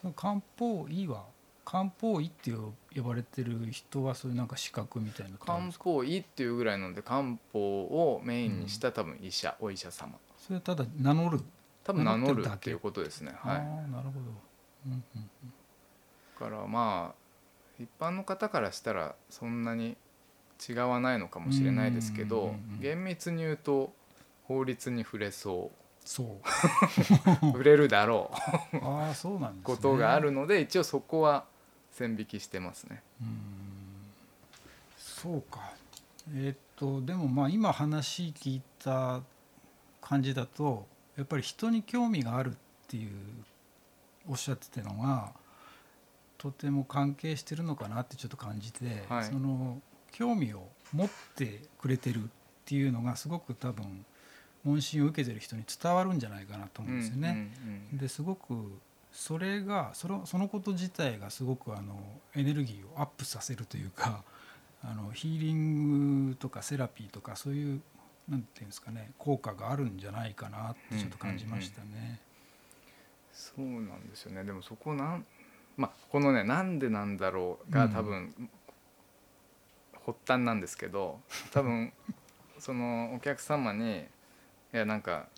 [0.00, 1.24] その漢方医は
[1.64, 10.12] 漢方医って呼ばれてる人はそういうなんか資格みたいな漢方医っていうぐらいなので漢方をメインにした多分医者、お医者様。
[10.38, 11.40] それただ名乗る、
[11.84, 13.32] 多分名乗るっていうことですね。
[13.38, 13.58] はい。
[13.90, 14.34] なるほど、うんうん
[14.86, 14.96] だ
[16.38, 19.96] からまあ一般の方からしたらそんなに
[20.68, 23.92] 違わないのかもしれないですけど厳密に言うと
[24.44, 25.70] 法律に触れそ
[26.04, 26.26] そう。
[26.26, 26.30] う
[27.52, 28.30] 触れるだろ
[28.74, 28.76] う。
[28.84, 29.62] ああそうなんですね。
[29.64, 31.46] ことがあるので一応そこは
[31.92, 33.02] 線引きしてますね。
[33.22, 33.30] うーん。
[34.98, 35.72] そうか。
[36.34, 39.22] えーっとでもまあ今話聞いた
[40.02, 42.54] 感じだとやっぱり人に興味があるっ
[42.88, 43.12] ていう
[44.28, 45.32] おっしゃってたのが
[46.38, 49.80] とても関係してるのかなってちょっと感じて、はいその
[50.12, 52.26] 興味を持ってくれてるっ
[52.64, 54.04] ていうのがすごく多分
[54.62, 57.50] 問診を受けてる人に伝わるんじゃないかなと思うんですよね。
[57.64, 58.54] うんうんですごく
[59.12, 62.00] それがそのそのこと自体がすごくあの
[62.34, 64.22] エネルギーをアップさせるというか
[64.82, 67.80] あのヒーリングとかセラピーとかそういう
[68.28, 72.20] なんていうんですかね効果があるんじゃないかなってちょっと感じましたね。
[73.34, 74.44] そうなんですよね。
[74.44, 75.26] でもそこなん
[75.76, 78.32] まあこのね「なんでなんだろう」が多分、
[80.06, 81.20] 発端なんですけど
[81.52, 81.92] 多分
[82.58, 84.06] そのお客様に
[84.72, 85.28] 「いやなんか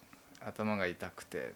[0.40, 1.54] 頭が痛くて」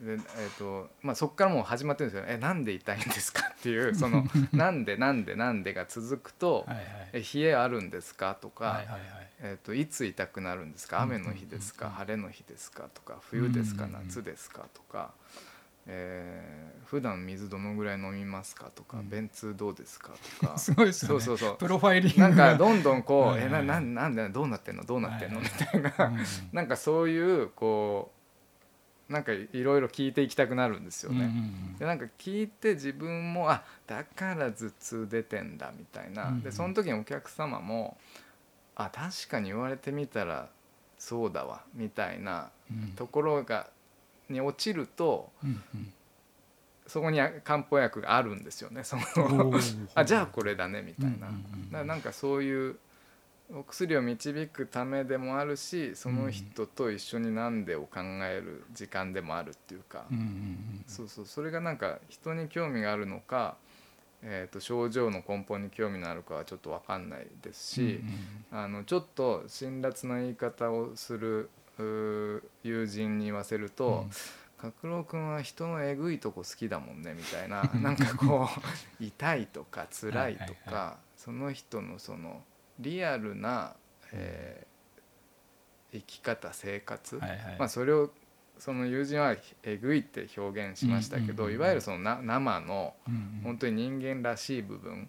[0.00, 9.02] でえーとまあ、そこからもう始まってるんですよ「えなんで痛いんですか?」っていう その「なんでなんでなんで」が続くとはいはい「え冷えあるんですか?」とか、はいはいはい。
[9.44, 10.98] えー、といつ痛くなるんですか？
[10.98, 12.88] うん雨の日ですか、うん晴れの日ですか？
[12.94, 14.66] とか冬ですか、うんうんうん夏ですか？
[14.72, 15.12] とか、
[15.86, 18.70] えー、普段水どのぐらい飲みますか？
[18.74, 19.10] とか、うん。
[19.10, 20.12] 便通どうですか？
[20.40, 20.58] とか。
[20.58, 21.20] すごいですよね。
[21.24, 21.58] そうそうそう。
[21.58, 24.84] プロファイリングなんかがどんどんこう「はいはいえなななんでどうなってんの？
[24.84, 25.82] どうなってんの?」はいみたい。
[25.82, 26.24] な、うんうん。
[26.52, 28.21] なんかそういうこう
[29.12, 31.30] なんかいろいろ聞いていきたくなるんですよね。
[31.78, 37.96] でなんか聞いて自分もあだから頭痛出てんだみたいな、でその時にお客様も
[38.74, 40.48] あ確かに言われてみたら
[40.98, 42.92] そうだわみたいなうん。
[42.92, 43.68] ところが
[44.28, 45.30] に落ちると
[46.86, 49.02] そこに漢方薬があるんですよねその。
[49.94, 51.18] あじゃあこれだねみたい
[51.70, 52.78] な、なんかそういう
[53.54, 61.26] お薬を導くためでもあるしその人と一緒になんでを考える時間でもあるっていうか、うんうんうんそうそう。
[61.26, 63.56] それがなんか人に興味があるのか、
[64.22, 68.00] えー、と症状の根本に興味のあるかはちょっと分かんないですし、
[68.50, 74.06] あのちょっと辛辣な言い方をする友人に言わせると
[74.58, 78.48] 「角郎君は人のえぐいとこ好きだもんね」みたいななんかこ
[79.00, 82.42] う 痛いとか辛いとはいはいかその人のその
[82.78, 83.76] リアルな、
[84.12, 84.72] えー
[85.92, 87.38] 生き方生活、はいはい。
[87.58, 88.10] まあ、それを
[88.58, 92.94] その友人はえぐいって表現しましたけど、いわゆるそのな生の
[93.42, 95.08] 本当に人間らしい部分。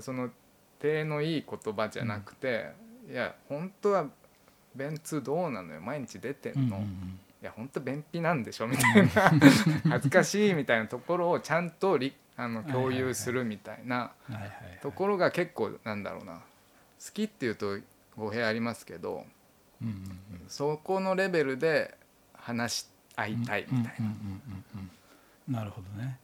[0.00, 0.30] その
[0.78, 2.72] 手のいい言葉じゃなくて、
[3.10, 4.06] いや本当は
[4.74, 5.80] 便通どうなのよ。
[5.80, 9.10] 毎日出てんの、いや本当便秘なんでしょみたいな。
[9.90, 14.12] 恥ずかしいみたいなところをちゃんとりあの共有するみたいな
[14.82, 16.34] ところが結構なんだろうな。
[16.34, 16.42] 好
[17.12, 17.78] きっていうと
[18.16, 19.24] 語弊ありますけど
[19.82, 20.42] うんうんうん。
[20.48, 21.94] そこのレベルで
[22.34, 23.94] 話し合いたいみたい
[25.48, 25.58] な。
[25.60, 26.18] なるほどね。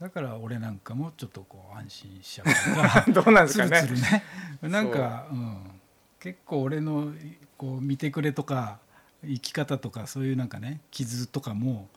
[0.00, 3.82] だから俺なんかもちょっとこう安心しちゃう どうなんですつかね。
[3.82, 4.24] るつるね。
[4.62, 5.80] なんか、うん、
[6.20, 7.12] 結構俺の
[7.56, 8.78] こう見てくれとか
[9.22, 11.88] 生き方とかそういうなんかね傷とかも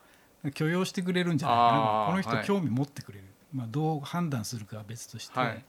[0.54, 2.06] 許容してくれるんじゃないかな。
[2.08, 2.46] この人はい。
[2.46, 5.64] 興味持ってくれる、まあ、どう判断するかは別として、はい。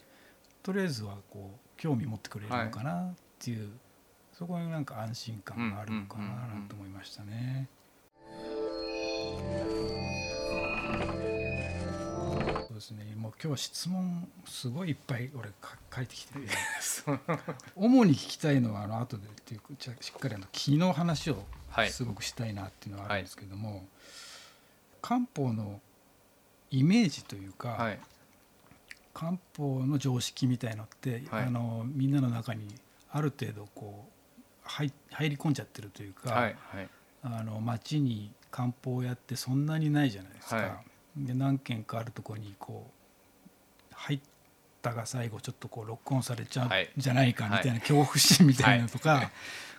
[0.63, 3.69] とりあえずはこう興味持ってくれるのかなっていう、はい、
[4.35, 7.71] そこになんか安心感があるのかななん思いましたね。
[12.69, 16.35] そうですね、もう今日質問すごいいっぱい俺か書いてきて。
[17.75, 19.69] 主に聞きたいのはあの後でっていうか
[20.03, 21.47] しっかりあの気の話を
[21.89, 23.79] すごくしたいなっていうのはあるんですけども、はい。
[23.79, 23.87] はい、
[25.01, 25.81] 漢方の
[26.71, 28.01] イメージというか、はい、
[29.21, 31.45] 漢方の常識みたいのって、はい。
[31.45, 32.67] あのみんなの中に
[33.11, 34.07] ある程度こ
[34.39, 36.89] う入入り込んじゃってるというか、はいはい。
[37.23, 40.57] あの町に漢方屋ってそんなにないじゃないですか。
[40.57, 40.81] は
[41.19, 44.21] で何軒かあるところにこう入っ
[44.81, 46.89] たが最後ちょっとこうロックオンされちゃうんはい。
[46.97, 49.31] じゃないかみたいな恐怖心みたいなのとか、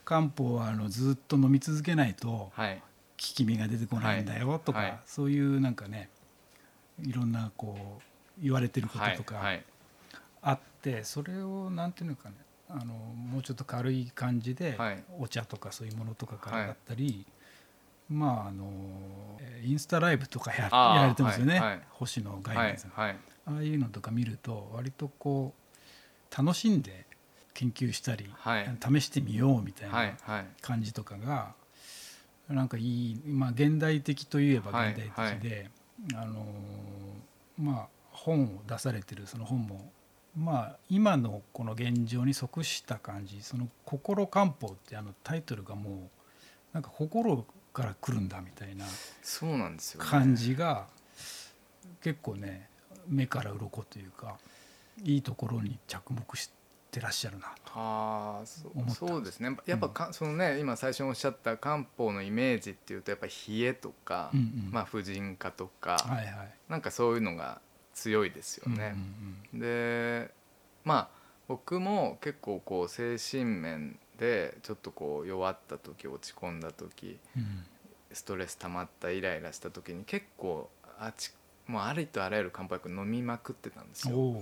[0.06, 2.84] 漢方はあのずっと飲み続けないと効はい。
[3.17, 4.99] き目が出てこないんだよとか、はい。
[5.08, 6.10] そういうなんかね
[7.01, 9.63] いろんなこう言われてることはいとかはい
[10.44, 12.36] あってそれをなんていうのかね
[12.70, 15.04] あのもうちょっと軽い感じで、はい。
[15.20, 17.26] お茶とかそういうものとかからだったり、
[18.10, 18.72] まああの
[19.41, 25.54] えーインスタライブとかやられてますよね、星野外はい来さん、はいああいうのとか見ると割とこ
[26.32, 27.06] う楽しんで
[27.54, 28.78] 研究したり、はい。
[28.82, 30.46] 試してみようみたいはいなはい。
[30.62, 31.54] 感じとかが
[32.48, 35.70] なんかいい、まあ、現代的といえば現代的で、
[36.15, 37.88] あのーまあ
[38.23, 39.91] 本を出されてるその本も
[40.38, 46.10] まあ今のこの現状に即した感じその「心漢方」ってあのタイトルがもう
[46.73, 48.86] なんか心から来るんだみたいな
[49.21, 50.88] そうなんですよ、ね、感じが
[52.01, 52.69] 結構ね
[53.07, 54.38] 目から鱗というか
[55.03, 56.51] いいところに着目し
[56.91, 57.71] てらっしゃるなと。
[57.73, 59.55] ああそうですね。
[59.65, 64.69] やっぱか、そのね今最初におっしゃった漢方のイメージっていうとやっぱ冷えとか、うんうん。
[64.71, 66.53] まあ婦人科とか、はいはい。
[66.69, 67.62] なんかそういうのが
[67.93, 68.95] 強いですよね。
[69.54, 70.32] で
[70.84, 77.41] まあ僕も結構こう精神面でちょっとこう弱った時落ち込んだ時うん。
[77.41, 77.65] うんうん
[78.13, 81.32] ストレス溜まったイライラした時に結構あち
[81.67, 84.41] もうありとあらゆる漢方薬飲みまくってたんですよ。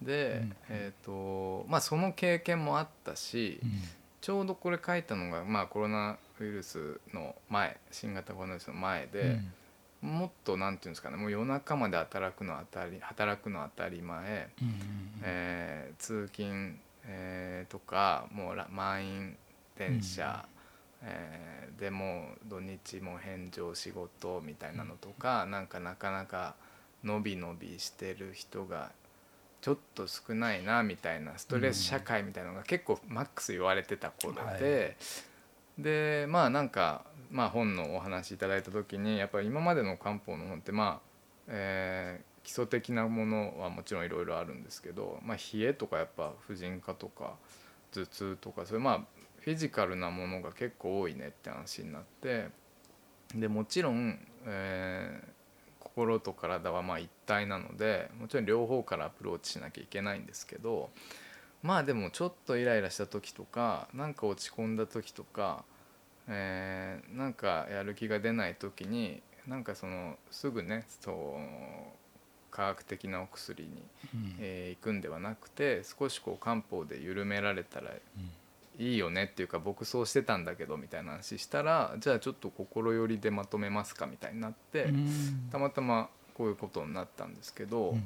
[0.00, 3.70] で、うんえーとまあ、その経験もあったし、うん。
[4.20, 9.40] ちょうどこれ書いたのが、まあ、コロナウイルスの前新型コロナウイルスの前で、
[10.02, 15.12] もっとなんていうんですかねもう夜中まで働くの当たり働くの当たり前、うんうんうん。
[15.22, 19.36] えー通勤、えーとかもうら満員
[19.78, 20.44] 電車、
[21.02, 26.54] えーでもう土日も返上仕事みたいなのとか、なんかなかなか
[27.02, 28.90] 伸び伸びしてる人が
[29.60, 34.96] ちょっと少ないなみたいなストレス社会みたいなのが結構マックス言われてた頃で、
[35.78, 41.10] でまあなんか、まあ、本のお話いただいた時にやっぱり今までの漢方の本ってまあ、
[41.48, 47.34] えー基礎的なものはもちろんいろいろあるんですけど、まあ、冷えとかやっぱ婦人科とか
[47.92, 49.00] 頭痛とかそれまあ
[49.38, 52.48] フィジカルなものが結構多いねって話になって
[53.34, 55.32] でもちろん、えー
[55.94, 60.88] 心と体はま一体なのでもちろん両方からアプローチしなきゃいけないんですけど
[61.62, 65.64] まあでもちょっとイライラした時とかなんか落ち込んだ時とか、
[66.28, 73.70] えーなんかやる気が出ない時になんかそのすぐねそう科学的なお薬に、
[74.14, 74.36] うん。
[74.40, 77.90] えー行くんではなくて少しこう漢方で緩められたら
[78.78, 85.48] いいよねっていうか僕そうしてたんだけどみたいな話したらじゃあちょっと心寄りでまとめますかみたいになって、うん。
[85.52, 88.02] たまたまこういうことになったんですけど、うんうん。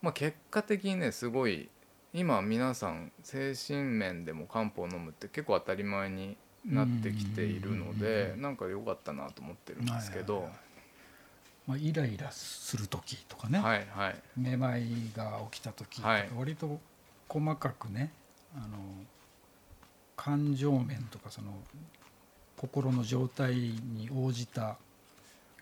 [0.00, 1.68] まあ、結果的にねすごい
[2.12, 10.48] 今皆さん精神面でも漢方を飲むって結構当たり前になってきているのでなんか良かったなと思ってるんですけど。
[11.66, 14.16] まあ、イライラする時とかね、はいはい。
[14.38, 16.28] めまいが起きた時とか、はい。
[16.34, 16.80] 割と
[17.28, 18.10] 細かくね
[18.56, 18.78] あの
[20.16, 21.52] 感情面とかその
[22.56, 24.78] 心の状態に応じた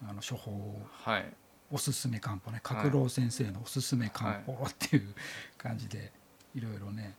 [0.08, 1.24] あの処方をはい。
[1.72, 2.60] おすすめ漢方ね。
[2.62, 5.12] 角郎先生のおすすめ漢方っていう
[5.58, 6.12] 感じで
[6.56, 7.14] いろいろね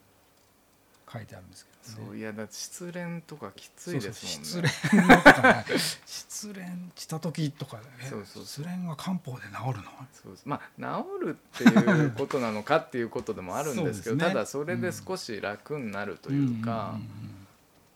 [1.12, 4.70] 書いてあるんですけど、ね、そういやだ失恋とかきついですもんね。
[4.70, 5.66] 失恋のとかね。
[6.06, 6.64] 失恋
[6.96, 9.84] した時とかえそうそう失恋は漢方で治るの？
[10.12, 10.44] そうです。
[10.46, 14.26] まあ治るっていうことなのかっていうことでもあるんですけどね。
[14.26, 17.04] ただそれで少し楽になるというか、んん。
[17.04, 17.08] ん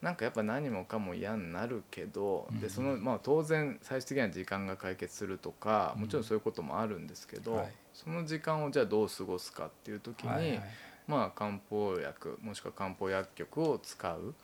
[0.00, 2.60] なんかやっぱ何もかも嫌になるけど、うん。
[2.60, 7.72] でそのまあ当然最終的には時間が解決するとかもちろんそういうこともあるんですけど、はい。
[7.92, 10.62] その時間をじゃあどう過ごすかっていう時に、はいはい
[11.06, 14.34] まあ漢方薬もしくは漢方薬局を使う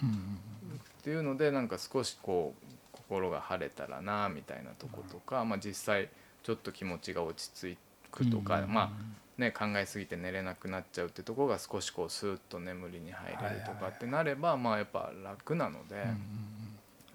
[1.00, 6.08] っていうのでなんか少しこう心が晴れたらなみたいなとことか、まあ、実際
[6.42, 7.78] ちょっと気持ちが落ち着
[8.10, 16.06] くとか、うんまあね、考えすぎて寝れなくなっちゃうってところが少しこうスーッと眠りに入れるとかってなれば、まあやっぱ楽なので、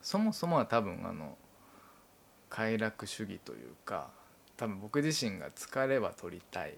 [0.02, 1.38] そもそもは多分あの
[2.50, 4.08] 快楽主義というか
[4.56, 6.72] 多分僕自身が疲れは取りたい。
[6.72, 6.78] うん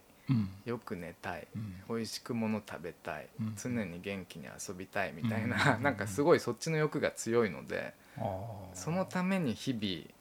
[0.65, 1.47] よく寝たい。
[1.55, 1.75] うん。
[1.87, 3.53] 美味しくもの食べたい、うん。
[3.55, 5.49] 常に元気に遊びたいみたいうん。
[5.51, 7.93] な、なんかすごいそっちの欲が強いので、
[8.73, 10.13] そのために日々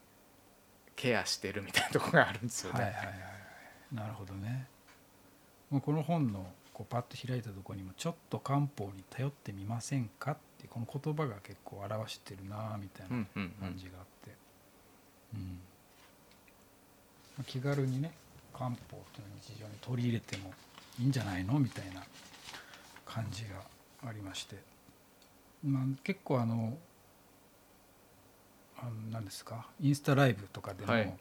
[0.97, 2.81] ケアしてるみたいなところがあるんですよね。
[2.85, 3.95] はいはいはいはい。
[3.95, 4.67] なるほどね。
[5.71, 13.51] もうこの本のこうパッと開いたところにも「ちょっと漢方に頼ってみませんか?」ってこの言葉が結構表してるなみたいなうんうんうん。
[13.61, 14.37] 感じがあって、
[15.35, 15.41] うん。
[17.39, 18.13] まあ気軽にね
[18.57, 20.53] 漢方っていうのを日常に取り入れても
[21.01, 22.03] いいんじゃないのみたいな
[23.05, 24.57] 感じがありまして、
[25.65, 26.77] まあ、結構あの
[28.79, 29.67] あの何ですか？
[29.81, 31.15] インスタライブとかでも、はい。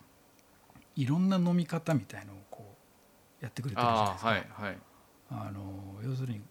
[0.95, 2.75] い、ろんな飲み方みたいのをこ
[3.41, 4.29] うやってくれてるじゃないですか。
[4.29, 4.77] はいはい。
[5.31, 5.61] あの
[6.03, 6.41] 要するに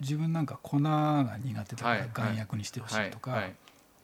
[0.00, 3.54] 自分なんか粉が苦手だかはいら眼薬にしてほしいとか、はい。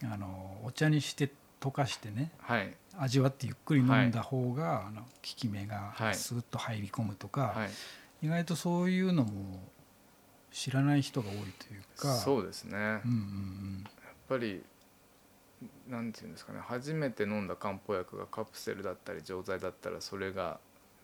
[0.03, 1.29] あのお茶にして
[1.59, 2.75] 溶かしてねはい。
[2.97, 6.15] 味わってゆっくり飲んだ方が、あの効き目がはい。
[6.15, 8.25] スーッと入り込むとか、はい。
[8.25, 9.59] 意外とそういうのも
[10.51, 13.83] 知らない人が多いというかそうですね、やっうんうん。
[14.29, 14.63] ぱり
[15.87, 20.59] なんていうんですかね初めて飲んだ漢方薬がカプセルだったり錠剤だったらそれが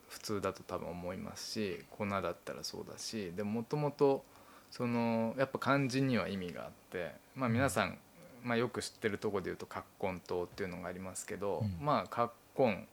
[0.08, 4.24] 普通だと多分思いますし粉だったらそうだしでももともと
[4.70, 7.98] そのやっぱ漢字には意味があってまあ皆さん、
[8.44, 11.86] まあ、よく知ってるところで言うと葛根湯っていうのがありますけど、うん。
[11.86, 12.88] まあ葛根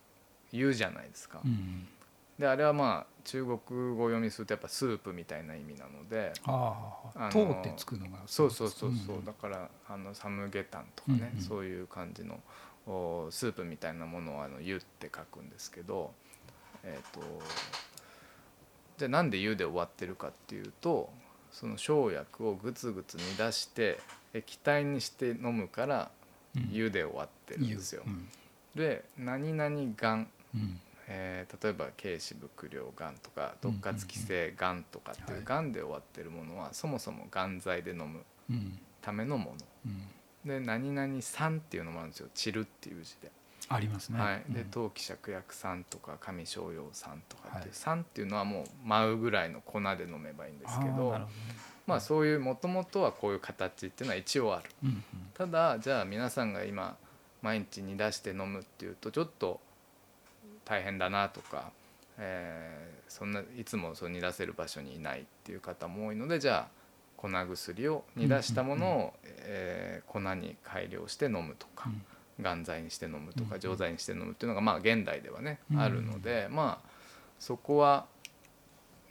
[0.52, 1.40] 湯じゃないですか。
[1.44, 1.88] うんうん。
[2.38, 3.58] であれはまあ中国
[3.96, 9.24] 語読みするとやっぱスープみたいな意味なのであ糖ってつくのがそうそうそうそう、ん。
[9.24, 11.44] だからあのサムゲタンとかね、うんうん。
[11.44, 12.38] そういう感じの
[12.86, 16.12] おスープみたいなものをあの湯って書くんですけど
[16.84, 17.20] えっ、と
[18.96, 21.10] じゃあなんで湯で終わってるかっていうと
[21.50, 23.98] その生薬をグツグツ煮出して
[24.34, 26.10] 液体にして飲むから
[26.56, 26.68] うん。
[26.72, 28.02] 湯で終わってるんですよ。
[28.06, 28.28] うん。
[28.74, 30.80] で何々がんうん。
[31.06, 33.14] えー例えば軽視伏量がん。
[33.16, 35.44] とか突発期性がんとかっていうはい。
[35.44, 38.78] がんで終わってるものはそもそもがん剤で飲むうん。
[39.02, 39.54] ためのも
[39.84, 39.92] うん。
[40.52, 42.28] ので何々酸っていうのもあるんですよ。
[42.34, 43.30] 散るっていう字で,、
[43.68, 44.20] ありますね。
[44.20, 44.66] はい、でうん。
[44.70, 47.68] 陶器芍薬酸とか上昇葉酸とかっていう、はい。
[47.72, 51.20] 酸っていうのはもう舞うぐらいの粉で飲めばいいんですけど
[51.88, 54.70] まあそういうもともとはこういう形っていうのは一応ある。
[54.84, 55.04] うんうん。
[55.34, 56.96] ただじゃあ皆さんが今
[57.42, 59.58] 毎日煮出して飲むっていうとちょっと
[60.64, 61.70] 大変だなとか、
[62.18, 66.78] えーそんないつもそう煮出せる場所にいないっていう方も多いのでじゃあ
[67.16, 71.88] 粉薬を煮出したものを、えー粉に改良して飲むとか、
[72.38, 73.50] 眼剤にして飲むとうんうん。
[73.50, 75.80] か錠剤にして飲むっていうのがまあ現代ではね、うん。
[75.80, 76.88] あるのでまあ
[77.40, 78.04] そこは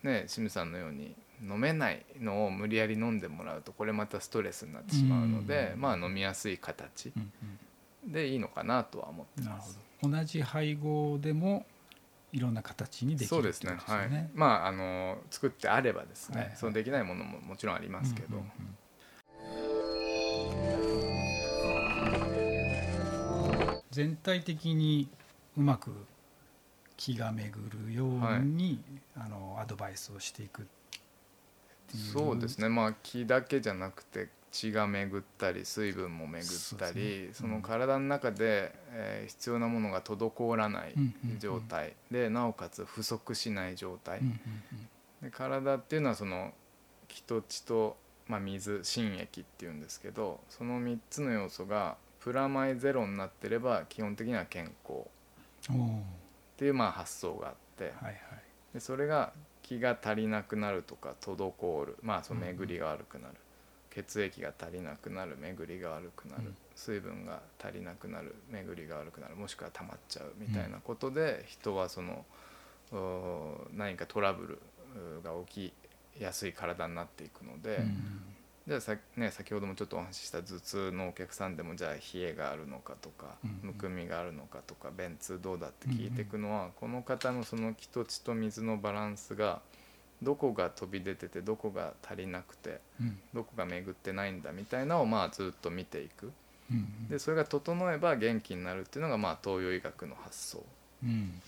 [0.03, 7.13] ね清水さんのように飲めないのを無理やり飲んでもらうとこれまたストレスになってしまうので、うんまあ飲みやすい形
[8.05, 9.77] でいいのかなとは思ってます。
[10.01, 10.09] ど。
[10.09, 11.65] 同じ配合でも
[12.33, 13.77] いろんな形にできるってそうですね。
[13.77, 14.29] はい。
[14.33, 16.57] まああの作ってあればですね、はいはい。
[16.57, 18.43] そうできないものももちろんありますけど、
[23.91, 25.09] 全体的に
[25.57, 25.91] うまく
[26.97, 27.51] 気が巡
[27.87, 28.79] るように、
[29.15, 30.65] あのアドバイスをしていくっ
[31.89, 32.69] ていうそうですね。
[32.69, 40.93] まあ気だけじゃなくて血が巡ったり水分も巡ったりその体の中で、えー必要なものが滞らない
[41.39, 41.93] 状態。
[42.09, 44.21] でなおかつ不足しない状態、
[45.21, 46.53] で体っていうのはその
[47.07, 55.03] 気と血と、まあ、水心液っていうんですけどその3つの要素がプラマイゼロになってれば基本的には健康。
[55.69, 57.93] っていうまあ発想があって。
[58.73, 59.33] でそれが
[59.67, 61.97] 気が足りなくなるとか滞る。
[62.01, 63.35] まあその巡りが悪くなる、
[63.89, 65.37] 血液が足りなくなる。
[65.37, 66.55] 巡りが悪くなる、うん。
[66.75, 68.35] 水分が足りなくなる。
[68.49, 69.35] 巡りが悪くなる。
[69.35, 72.25] もしくは溜まっちゃうみたいなことで、人はその
[73.73, 75.71] 何かトラブルが起
[76.15, 78.23] きやすい体になっていくので、うん
[78.67, 89.61] じゃあさ、ね、先ほどもちょっとお話しした頭痛のお客さんでもじゃあ冷えがあるのかとかうんむくみがあるのかとか便通どうだって聞いていくのはこの方のその気と血と水のバランスが
[90.21, 93.17] どこが飛び出ててどこが足りなくてうん。
[93.33, 96.31] どこが巡ってないんだみたいなのをまあずっと見ていく。
[96.71, 97.07] うん。
[97.07, 100.63] でそれが整えば元気になるっていうのがまあ東洋医学の発想。
[101.03, 101.41] うん。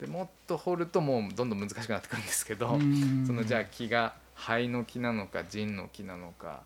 [0.00, 3.24] でもっと掘るともうどんどん難しくなってくるんですけど、うん。
[3.26, 6.62] そのじゃあ気が肺の気なのか腎の気なのか、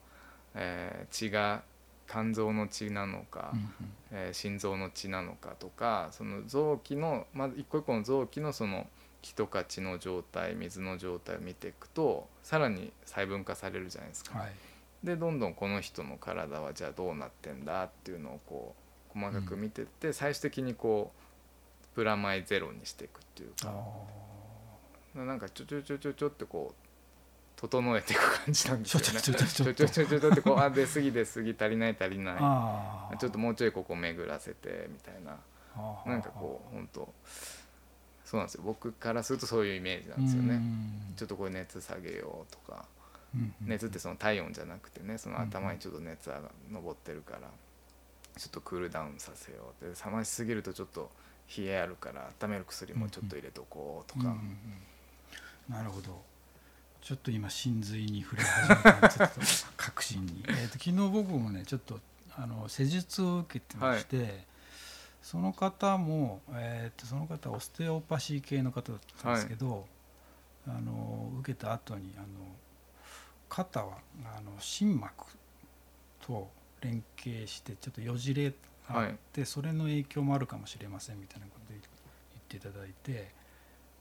[0.55, 1.63] えー血が
[2.07, 3.69] 肝臓の血なのか、うん
[4.13, 8.87] えー心臓の血なのかとかその臓器のまず一個一個の臓器のその
[9.23, 14.39] 気とか血の状態水の状態を見ていくとさらに細分化されるじゃないですか。
[14.39, 14.53] はい。
[15.03, 18.75] でどんどんこの人の体はじゃあどうなってんだっていうのをこ
[19.15, 23.73] う細かく見てって、最終的にこうプラマイゼロにしていくっていうあ
[25.17, 26.84] かなんかちょちょちょちょちょってこう
[27.69, 29.21] 整えていく感じなんですよね。
[29.21, 32.33] ちょちょちょちょちょちょちょってこうあ出過ぎ出過ぎ足りない足りな
[33.13, 33.19] い。
[33.19, 35.39] ちょっともうちょいここ巡らせてみたいな。
[36.07, 37.09] なんかこう本当
[38.25, 38.63] そうなんですよ。
[38.65, 40.61] 僕からするとそういうイメージなんですよね。
[41.17, 42.85] ちょっとこれ熱下げようとか、
[43.67, 46.41] 熱ってその体温じゃなくてねその頭にちょっと熱が
[46.71, 47.41] 上ってるから
[48.37, 50.05] ちょっとクールダウンさせようって。
[50.05, 51.11] 冷ましすぎるとちょっと
[51.57, 54.37] 冷えあるから温める薬もちょっと入れとこうとか。
[55.69, 56.23] なるほど。
[57.05, 59.41] ちょっと今真髄に触れ始めたちょっと
[59.77, 62.01] 確信に、 えー、と昨日僕もねちょっと
[62.35, 64.47] あの施術を受けてまして、
[65.23, 69.87] その方も、えー、とその方はオステオパシー系の方だったんですけど、
[70.67, 72.27] あの受けた後にあの
[73.51, 75.27] 肩はあの心膜
[76.23, 76.51] と
[76.81, 78.55] 連携してちょっとよじれが
[78.89, 83.31] あって、それの影響もあるかもしれませんみたいなことで言っていただいて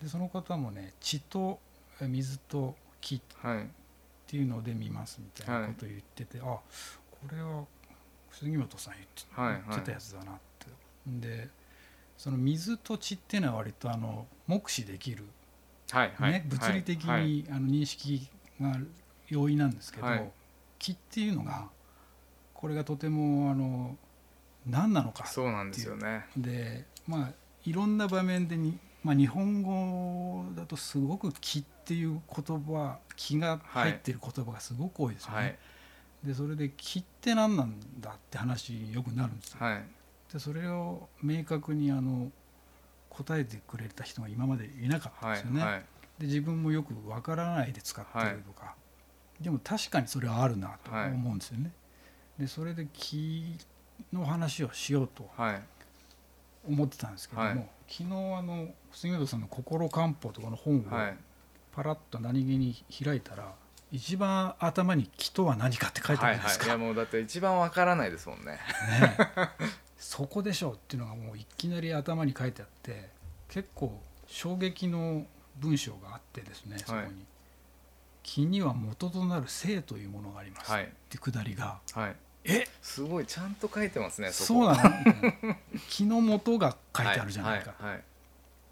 [0.01, 1.59] でその方もね血と
[1.99, 3.69] え水と気っはい。
[4.25, 6.63] ていうので見ますみたいなことを言ってて、あこ
[7.29, 7.65] れは
[8.31, 9.61] 杉本さん言って,、はいはい。
[9.69, 10.67] 言ってたやつだなって。
[11.27, 11.49] で
[12.17, 15.25] その水と血っていうのは割とあの目視できる、
[15.91, 18.29] はいはい、ね、物理的に、はいあの認識
[18.61, 18.77] が
[19.27, 20.31] 容易なんですけど、はい。
[20.79, 21.67] 気っていうのが
[22.53, 23.97] これがとてもあの
[24.65, 26.25] 何なのかそうなんですよね。
[26.37, 27.31] でまあ
[27.65, 35.37] いろんな場面でに、まあ、日本語だとすごく「気」っていう言葉気が入ってる言葉がすごく多いですよね。
[35.37, 35.59] はい
[36.23, 39.57] でそれで「気って何なんだ?」って話によくなるんですよ。
[39.59, 39.83] はい
[40.31, 42.31] でそれを明確にあの
[43.09, 45.63] 答えてくれた人が今までいなかったんはいですよね。
[45.63, 45.85] はい
[46.19, 48.75] で自分もよくわからないで使ってるとか、
[49.41, 51.71] でも確かにそれはあるなとはい思うんですよね。
[52.37, 53.57] でそれで気
[54.13, 55.63] の話をしようとはい
[56.65, 57.69] 思ってたんですけども、はい。
[57.87, 61.17] 昨日あの杉本さんの「心漢方」とかの本をはい。
[61.73, 63.55] パラッと何気に開いたら
[63.91, 68.51] 一番頭に「気とは何か」って書いてあはいはいいるんですか、やもうだって一番わからないですもんね。
[68.51, 68.59] ね
[69.97, 73.09] そこでしょうっていうのがもういきなり頭に書いてあって
[73.47, 75.25] 結構衝撃の
[75.57, 77.11] 文章があってですねそこに、はい。
[78.21, 80.85] 気には元となる性というものがあります、はい。
[80.85, 81.79] ってくだりが。
[81.93, 82.67] はいえ？
[82.81, 84.75] すごいちゃんと書いてますねそうなの？
[84.75, 85.57] みたいな
[85.89, 88.03] 気の元が書いてあるじゃないか、はいはい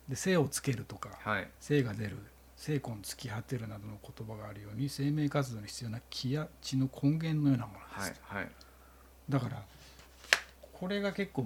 [0.09, 1.47] で性をつけるとか、はい。
[1.61, 2.17] 精が出る
[2.57, 8.51] 精魂突き果てるなどの言葉があるように生命活動に必要な気や血の根源のようなものです、はいはい。
[9.29, 9.61] だから
[10.73, 11.45] これが結構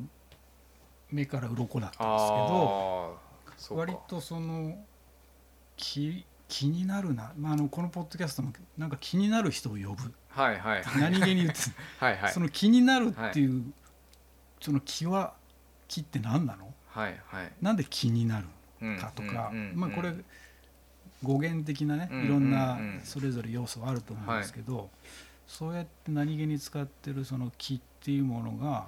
[1.11, 2.19] 目から鱗だったんで
[3.57, 4.76] すけど割とその
[5.78, 10.14] 気気になるな、まあ、あのこのポッドキャストもなんか気になる人を呼ぶ。
[10.30, 10.84] はいはい。
[11.00, 11.56] 何気に言って
[12.00, 12.34] はいはい。
[12.34, 13.74] その気になるっていう、
[14.62, 15.34] その気は
[15.88, 16.74] 気って何なの？
[16.88, 17.52] はいはい。
[17.62, 18.48] なんで気になる
[18.82, 20.26] うんかとか、うんうんまあこれうん
[21.24, 22.26] 語源的なねうん。
[22.26, 23.02] いろんなうんうん。
[23.04, 24.89] それぞれ要素はあると思うんですけど、
[25.48, 28.88] そうやって何気に使ってるその気っていうものが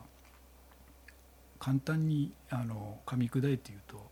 [1.59, 4.11] 簡単にあの噛み砕いて言うと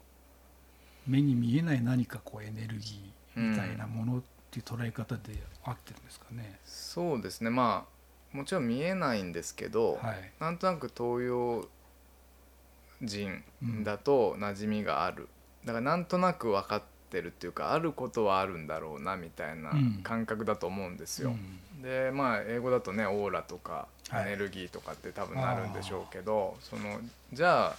[1.08, 4.22] 目に見えない何かこうエネルギーみたいなものっ
[4.52, 6.60] ていう捉え方で合ってるんですかね。
[6.66, 7.50] そうですね。
[7.50, 7.86] ま
[8.34, 11.68] あもちろん見えないんですけど、はい、なんとなく東洋
[13.02, 13.44] 人
[13.84, 15.30] だと馴染みがある、
[15.64, 20.00] だからなんとなく分かってるっていうかあることはあるんだろうなみたいなうん。
[20.04, 21.32] 感覚だと思うんですよ。
[21.32, 21.82] うん。
[21.82, 24.28] でまあ英語だとねオーラとかはい。
[24.28, 27.00] エネルギーとかって多分なるんでしょうけど、その
[27.34, 27.76] じゃあ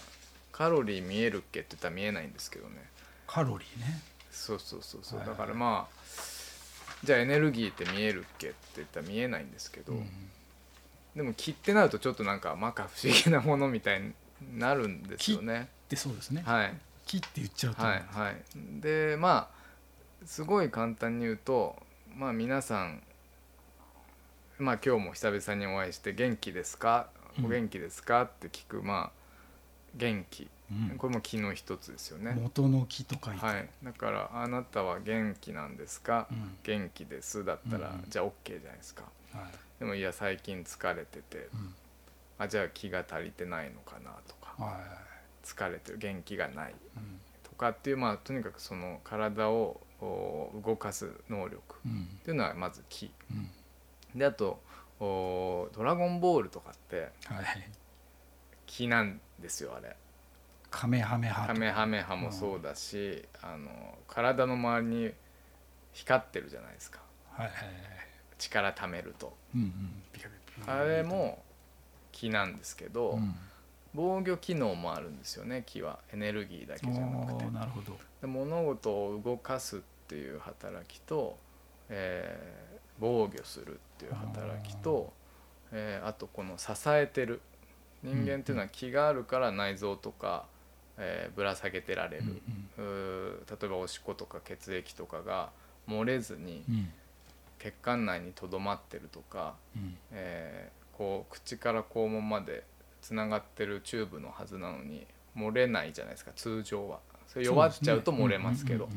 [0.51, 2.83] カロリー見えるっけって言ったら見えないんですけどね。
[3.27, 4.01] カロリーね。
[4.37, 5.97] そうそうそうそう、だからまあ
[7.03, 10.09] じゃあエネルギーって見えるっけって言ったら見えないんですけど、うん。
[11.15, 14.13] でも気ってなるとちょっとなんか摩訶不思議なものみたいに
[14.57, 15.69] なるんですよね。
[15.89, 16.43] でそうですね。
[16.45, 16.73] はい。
[17.05, 18.35] 気って言っちゃうと、はいはい。
[18.81, 21.75] でまあすごい簡単に言うと
[22.15, 23.01] まあ皆さん
[24.57, 27.09] まあ今日も久々にお会いして「元気ですか？
[27.37, 27.45] うん。
[27.45, 29.11] お元気ですか?」って聞くまあ
[29.95, 30.97] 元気うん。
[30.97, 32.33] これも気の一つですよね。
[32.39, 36.27] 元の気と書いて、はい、だから「あなたは元気なんですか？
[36.31, 36.57] うん。
[36.63, 39.03] 元気です」だったら、うんじゃあ OK じゃないですか。
[39.33, 39.79] はい。
[39.79, 41.49] でもいや最近疲れてて。
[41.53, 41.73] うん。
[42.39, 44.53] あじゃあ気が足りてないのかなとか。
[44.63, 45.45] はい。
[45.45, 45.97] 疲れてる。
[45.97, 46.75] 元気がない。
[46.95, 47.19] うん。
[47.43, 51.61] とかっていうまあとにかくその体をお動かす能力。
[51.85, 52.03] うん。
[52.03, 53.33] っていうのはまず気う
[54.17, 54.19] ん。
[54.19, 54.61] であと
[54.99, 57.69] おドラゴンボールとかってはい。
[58.65, 59.95] 気なんですよあれ
[60.69, 65.11] カメハメハカメハメハもそうだし、あの体の周りに
[65.93, 66.99] 光ってるじゃないですか。
[67.31, 67.73] はいはいはい。
[68.37, 69.35] 力貯めると。
[69.55, 70.69] うんうん。
[70.69, 71.43] あれも
[72.11, 73.35] 気なんですけど、うん。
[73.93, 75.99] 防御機能もあるんですよね気は。
[76.13, 77.49] エネルギーだけじゃなくて。
[77.51, 77.97] なるほど。
[78.21, 81.37] で物事を動かすっていう働きと、
[81.89, 85.13] えー防御するっていう働きと、
[85.71, 87.41] えーあとこの支えてる。
[88.03, 90.45] 人間っていうのは気があるから内臓とか、
[90.97, 92.23] えーぶら下げてられる、
[92.77, 95.49] うんうー例えばおしっことか血液とかが
[95.87, 96.63] 漏れずに
[97.59, 99.97] 血管内にとどまってるとか、うん。
[100.11, 102.63] えーこう口から肛門まで
[103.03, 105.05] つながってるチューブのはずなのに
[105.37, 106.97] 漏れないじゃないですか通常は。
[107.27, 108.89] それ弱っちゃうと漏れますけど。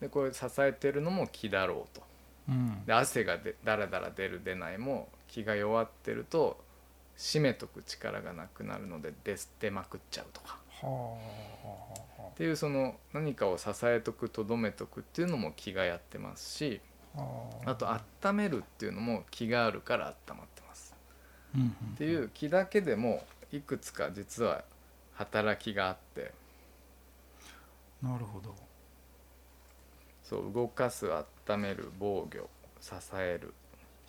[0.00, 2.02] でこれ支えてるのも気だろうと。
[2.48, 2.54] うん。
[2.54, 6.58] うんで汗がでだらだら出る出ないも気が弱ってると
[7.16, 10.54] 締めとく力がなくなるので出出まくっちゃうとか。
[10.54, 16.80] はあっていうその何かを支えとくとどめとくっていうのも気がやってますし
[17.14, 17.70] はあ。
[17.70, 20.94] あと温めるっていうのも気があるから温まってます。
[21.94, 24.64] っていう気だけでもいくつか実は
[25.14, 26.32] 働きがあって。
[28.02, 28.54] なるほど。
[30.24, 32.48] そう動かす温める防御
[32.80, 33.54] 支える。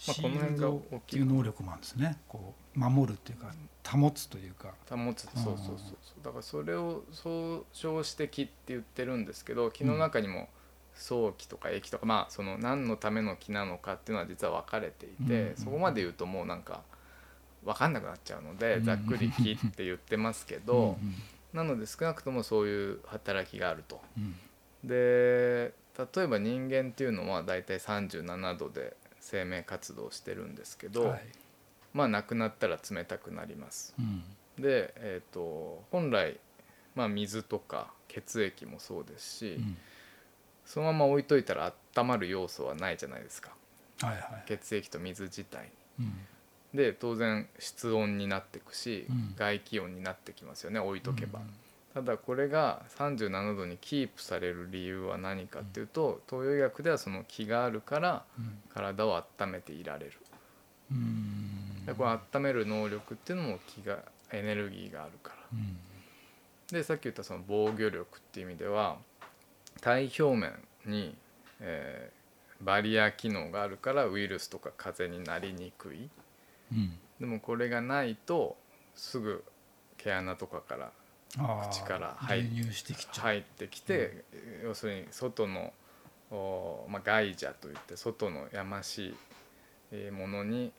[0.08, 2.18] まあシこの辺がールドっていう能力もあるんですね。
[2.28, 3.54] こう守るっていうか
[3.90, 4.74] 保つというか。
[4.90, 5.24] 保つ。
[5.24, 6.24] そうそうそうそう。
[6.24, 10.50] だからそれを総称して気って言ってるんですけど気の中にも
[10.96, 15.58] 早気とか液とかまあその何のための気なのかっていうのは実は分かれていて、うん。
[15.58, 16.82] そこまで言うともうなんか
[17.64, 18.86] 分かんなくなっちゃうので、うん。
[18.86, 21.16] ざっくり気って言ってますけど、うん
[21.54, 24.02] なので少なくともそういう働きがあると。
[24.18, 24.36] うん。
[24.84, 25.72] で
[26.16, 31.24] 例えば人間っていうのはだいたい37度で生命活動してるんですけど、はい
[31.94, 33.94] まあ亡くなったら冷たくなります。
[34.00, 34.24] うん。
[34.62, 36.40] で、えー、と本来、
[36.96, 39.78] まあ、水とか血液もそうですし、うん。
[40.66, 43.52] そのまま置いといたら温まる要素はないじゃないですか。
[44.02, 44.44] はいはい。
[44.48, 46.14] 血液と水自体うん。
[46.74, 49.34] で当然室温になっていくし、うん。
[49.38, 51.46] 外気温になってきますよね置いとけば、うん
[51.94, 58.58] ただこれが37度にキープされる理由は何かっていうと、東洋医学ではその気があるからうん。
[58.74, 60.14] 体を温めていられる。
[60.92, 61.53] うん
[61.86, 64.00] でこれ温める能力っていうのも気が
[64.32, 65.36] エネルギーがあるから。
[65.54, 65.78] うん。
[66.72, 68.98] でさっき言ったその防御力っていう意味では
[69.82, 70.54] 体表面
[70.86, 71.16] に、
[71.60, 72.24] えー
[72.62, 76.10] バリア機能があるからウイルスとか風邪になりにくい。
[76.72, 76.98] うん。
[77.20, 78.56] でもこれがないと
[78.96, 79.44] すぐ
[79.98, 80.92] 毛穴とかから
[81.70, 83.06] 口から入ってき
[83.44, 84.24] てきて、
[84.64, 85.74] 要するに外の、
[86.32, 89.16] おまあ、外邪といって外のやましい
[89.92, 90.72] えーものに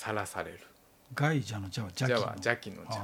[0.00, 0.60] さらされる。
[1.14, 2.16] 外邪の邪は邪気の？
[2.16, 3.02] 邪は邪気の邪。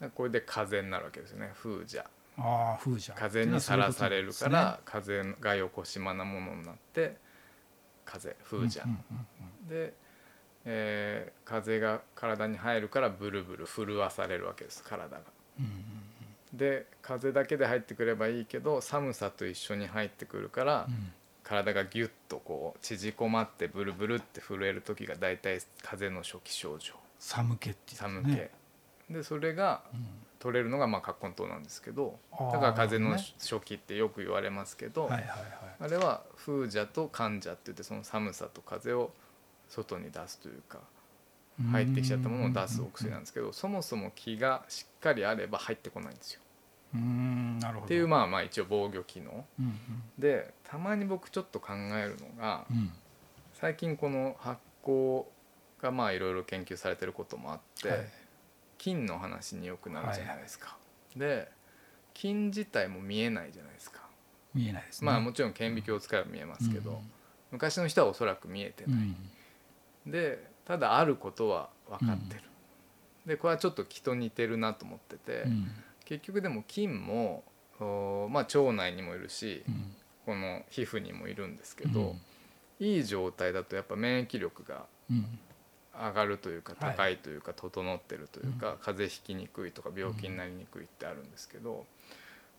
[0.00, 1.52] あこれで風邪になるわけですよね。
[1.62, 2.02] 風邪。
[2.02, 2.06] ー
[2.38, 3.14] あー風邪。
[3.14, 7.16] 風にさらされるからって風がよこしまなものになって
[8.06, 9.92] 風風邪、うんうんで、
[10.64, 14.82] えー風が体に入るからブルブル震わされるわけです。
[14.82, 15.20] 体が。
[15.60, 15.72] うんうん
[16.54, 21.12] で風だけで入ってくればいいけど寒さと一緒に入ってくるから、うん
[21.48, 26.94] 体がギュッとこう縮こまってブルブルって震える時が大体風邪の初期症状。
[27.18, 28.50] 寒気って寒気、ね
[29.10, 30.06] でそれがうん。
[30.38, 35.36] 取れるのがまあ葛根湯なんですけどあーだから風邪の初期ってよく言われますけど、はいはいはい。
[35.80, 39.10] あれは風邪と寒邪って言ってその寒さと風を
[39.68, 40.78] 外に出すというか
[41.72, 46.40] 入ってきちゃったものを出すお薬なんですけどそもそも気がしっかりあれば入ってこないんですよ。
[46.94, 47.84] うんなるほど。
[47.86, 49.44] っていうまあまあ一応防御機能。
[49.58, 49.78] うん
[50.18, 52.76] でたまに僕ちょっと考えるのがうん。
[52.76, 52.92] うん
[53.54, 55.24] 最近この発酵
[55.82, 58.08] がまあいろいろ研究されてることもあって、はい。
[58.78, 60.76] 菌の話によくなるじゃないですか。
[61.16, 61.50] で
[62.14, 64.02] 菌自体も見えないじゃないですか。
[64.54, 65.06] 見えないですね。
[65.06, 67.10] まあもちろん顕微鏡を使えば見えますけど、うん。
[67.50, 68.94] 昔の人はおそらく見えてない、
[70.06, 70.12] うん。
[70.12, 72.42] でただあることは分かってる、
[73.26, 75.68] でこれはちょっと気と似てるなと思ってて、うん
[76.08, 77.44] 結局でも菌も
[77.78, 79.94] おまあ腸内にもいるし、うん。
[80.24, 82.16] この皮膚にもいるんですけど、
[82.80, 82.86] うん。
[82.86, 85.38] いい状態だとやっぱ免疫力がうん。
[85.94, 87.16] 上がるというかはい高い。
[87.18, 91.84] というか整ってるというか、風邪ひきにくいとか病気になりにくいってあるんですけど、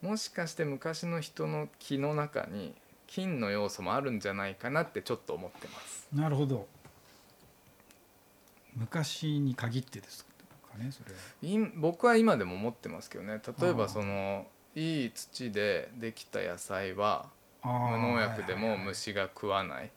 [0.03, 2.75] もしかして昔の人の気の中に
[3.07, 6.07] 菌の要素もあるんじゃないかなってちょっと思ってます。
[6.13, 6.67] なるほど。
[8.75, 10.28] 昔に限ってです
[10.71, 11.65] かねそれは。
[11.65, 13.41] い僕は今でも思ってますけどね。
[13.59, 17.29] 例えばそのいい土でできた野菜は
[17.63, 19.91] 無農薬でも虫が食わない。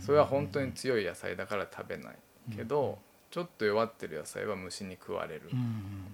[0.00, 2.16] それは本当に強い野菜だから食べない
[2.54, 2.98] けど
[3.30, 5.42] ちょっと弱ってる野菜は虫に食われる。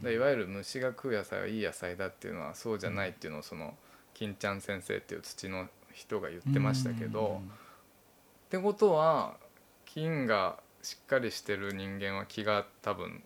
[0.02, 3.74] でいわゆる虫が食う野菜はいい野菜だっていうのはそうじゃないっていうのをその
[4.14, 7.42] 金ちゃん先生っていう土の人が言ってましたけど
[8.46, 9.36] ってことは
[9.84, 13.22] 菌がしっかりしてる人間は気が多分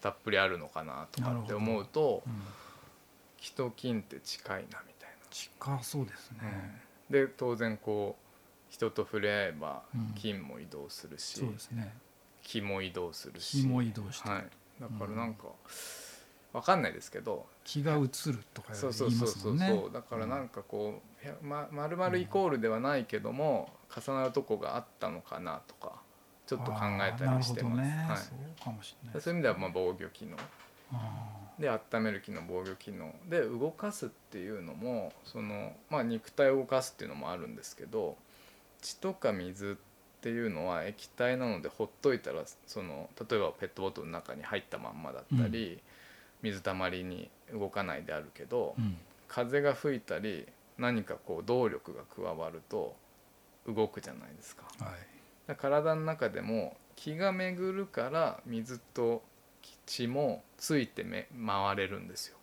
[0.00, 2.22] たっぷりあるのかなとかって思うと
[3.38, 5.16] 気と金って近いなみたいな。
[5.30, 6.82] 近そうですね。
[7.08, 9.82] で当然こう人と触れ合えば
[10.14, 11.94] 金も移動するし、そうですね。
[12.42, 13.62] 気も移動するし。
[13.62, 14.46] 気も移動して、はい、
[14.80, 15.44] だからなんか、
[16.52, 19.92] わかんないですけど気が移るとかそうそうそうそうそう。
[19.92, 26.00] だからなんかこう、うん、ままるまるイコールではないけども、重なるとこがあったのかなとか
[26.50, 27.80] ちょっと考えたりしてます。
[27.80, 30.36] ね、はい、そういう意味ではまあ防御機能。
[31.60, 33.14] で温める機能防御機能。
[33.28, 38.16] で動かすっていうのもその、まあ、肉体を動かすっていうのもあるんですけど
[38.80, 45.80] 血とか水っていうのは液体なのでほっといたらその例えばペットボトルの中に入ったまんまだったり、うん、
[46.42, 48.96] 水たまりに動かないであるけど、うん、
[49.28, 50.48] 風が吹いたり
[50.78, 52.96] 何かこう動力が加わると
[53.68, 54.64] 動くじゃないですか。
[54.80, 55.19] はい、
[55.54, 59.22] 体の中でも気が巡るから水と
[59.86, 62.36] 血もついてめ回れるんですよ。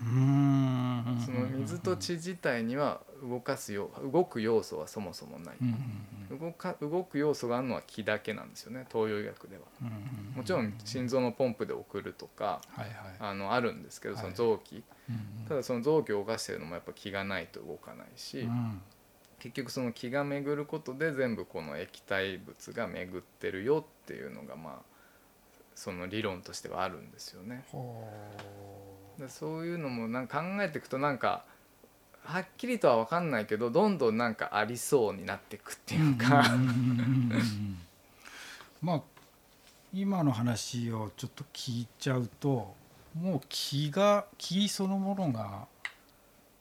[0.00, 5.56] その水と血自体には動かすよ動く要素はそもそもない、
[6.38, 9.62] 動か動く要素があるのは気だけなんですよね東洋医学では、
[10.36, 12.60] もちろん心臓のポンプで送るとか、
[13.20, 14.82] あのあるんですけどその臓器、
[15.48, 18.48] ただその臓器を動かしてるのもやっぱ気がないと動かないし、
[19.44, 24.82] 結局その気が巡ることで全部この液体物が巡ってるよっていうのがまあ
[25.74, 27.62] その理論としてはあるんですよね。
[29.18, 31.44] でそういうのもなんか考えていくとなんか
[32.22, 36.42] はっきりとは分かんないけどどんどんなんかありそうになっていくっていうか。
[38.80, 39.02] まあ
[39.92, 42.74] 今の話をちょっと聞いちゃうと
[43.14, 45.66] もう気が気そのものが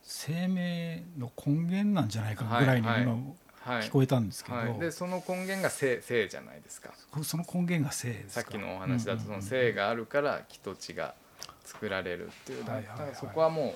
[0.03, 3.35] 生命の根源なんじゃないかぐらいにも
[3.65, 4.69] 聞こえたんですけど、はい。
[4.69, 6.91] はい、でその根源が性性じゃないですか。
[7.23, 11.15] その根源が性さっきのお話だとその性があるから気と血が
[11.63, 12.65] 作られるっていう、
[13.13, 13.75] そこはもう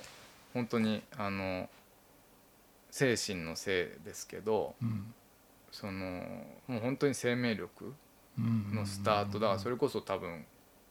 [0.54, 1.70] 本当にあの
[2.92, 5.14] 精神のせいですけど、うん、
[5.72, 5.94] その
[6.68, 7.94] もう本当に生命力
[8.38, 10.46] のスタートだからそれこそ多分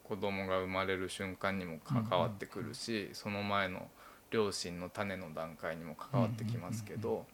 [0.05, 3.89] 子供が生まれる瞬間にも関わってくるし、その前の
[4.31, 7.25] 両親の種の段階にも関わってきますけど、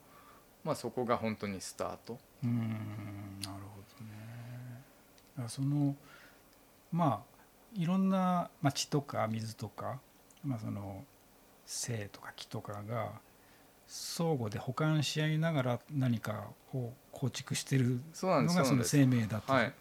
[0.64, 2.18] まあ、そこが本当にスタート。
[2.45, 2.68] うん
[3.43, 3.80] なるほ
[5.38, 5.97] どねその
[6.93, 7.32] まあ
[7.74, 9.99] いろんな、まあ、血とか水とか、
[10.45, 11.05] まあ、その
[11.64, 13.12] 性とか気とかが
[13.86, 19.53] 相互で補完し合いながら何かを構築してるのがその生命だと。
[19.53, 19.72] はい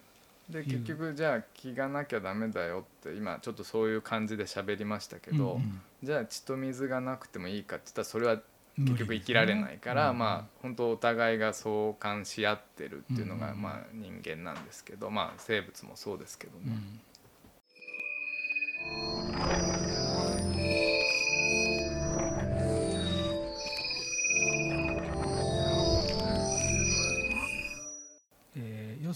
[0.52, 8.38] で結局じゃあ気がなきゃダメだよって今ちょっとそういう感じで喋りましたけど、うんうん、じゃあ血と水がなくてもいいかって言ったらそれは
[8.78, 16.66] 結局生きられないから、ねうん、まあ本当お互いが相関し合ってるっていうのが、まあ人間なんですけど、まあ生物もそうですけどね。
[19.96, 20.01] うん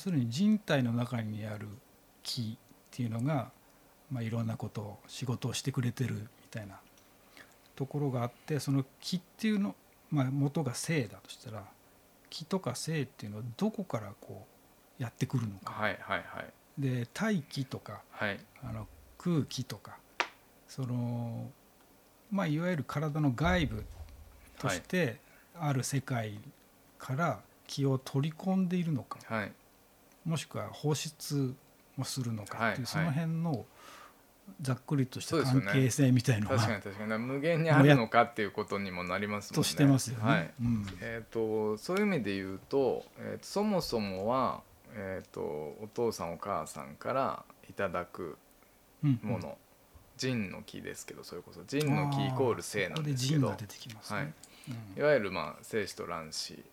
[0.06, 1.68] するに人体の中にある
[2.22, 2.58] 気っ
[2.92, 3.50] ていうのが、
[4.12, 6.80] まあ、いろんなことを仕事をしてくれてるみたいな
[7.76, 9.74] ところがあってその気っていうの、
[10.12, 11.64] まあ、元が性だとしたら
[12.30, 14.46] 気とか性っていうのはどこからこ
[15.00, 15.74] うやってくるのか。
[15.74, 18.88] はいはいはい、で大気とか、はい、あの
[19.18, 19.98] 空気とか
[20.68, 21.50] その、
[22.30, 23.86] まあ、いわゆる体の外部
[24.60, 25.20] として
[25.60, 26.40] ある世界
[27.00, 29.52] から気を取り込んでいるのか、はい、
[30.26, 31.54] もしくは放出
[31.98, 33.66] もするのかっていう、その辺の
[34.62, 37.24] ざっくりとした関係性みたいのが、ね、確かに確かに。
[37.24, 39.64] 無限にあるのかっていうことにもなりますもんね。
[39.64, 40.24] としてますよね。
[40.24, 40.52] はい。
[40.62, 44.62] うん、えーと、そういう意味で言うと,、えーと、そもそもは、
[44.94, 48.38] えーと、お父さんお母さんからいただく
[49.22, 49.58] もの、
[50.18, 51.64] 腎の木ですけどそれこそ。
[51.66, 53.58] 腎の木イコール性なんですけど、ね、
[54.04, 54.34] はい、
[54.98, 56.64] いわゆるまあ精子と卵子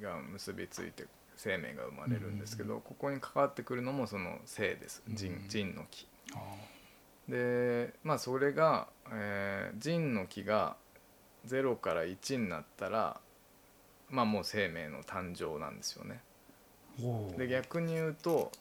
[0.00, 1.06] が結びついて
[1.42, 5.02] 生命が生まれるんですけど、ここに関わってくるのもその性です。
[5.08, 6.06] 腎腎の木。
[7.28, 10.76] でまあそれが、えー、腎の木が
[11.48, 13.20] 0から1になったら
[14.08, 16.20] まあもう生命の誕生なんですよね。
[17.36, 18.52] で逆に言うと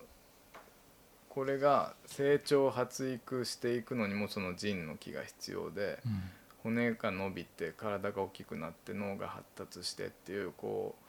[1.29, 6.21] これが成長発育していくのにもその腎の木が必要で、うん、
[6.63, 11.00] 骨が伸びて体が大きくなって脳が発達してっていうこう、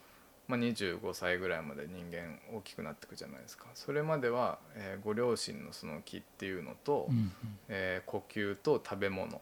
[0.53, 3.67] まあ、25歳ぐらいまで人間大きくなっていくじゃないですか。
[3.75, 7.33] それまでは、えー、ご両親のその木っていうのと、うんうん、
[7.69, 9.41] えー、呼吸と食べ物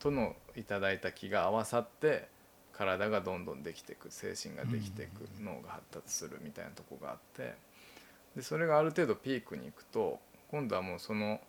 [0.00, 2.26] とのいただいた木が合わさって
[2.72, 7.54] 体がどんどんできていく精神ができていく、脳が発達するみたいなとこがあって
[8.34, 10.18] でそれがある程度ピークに行くと
[10.50, 11.40] 今度はもうその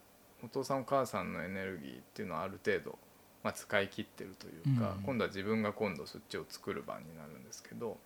[0.43, 2.97] お父さんお母さんのエネルギーっていうのはある程度、
[3.43, 5.03] まあ、使い切ってるというか、うん。
[5.03, 7.97] 今度は自分が今度そっちを作る番になるんですけど、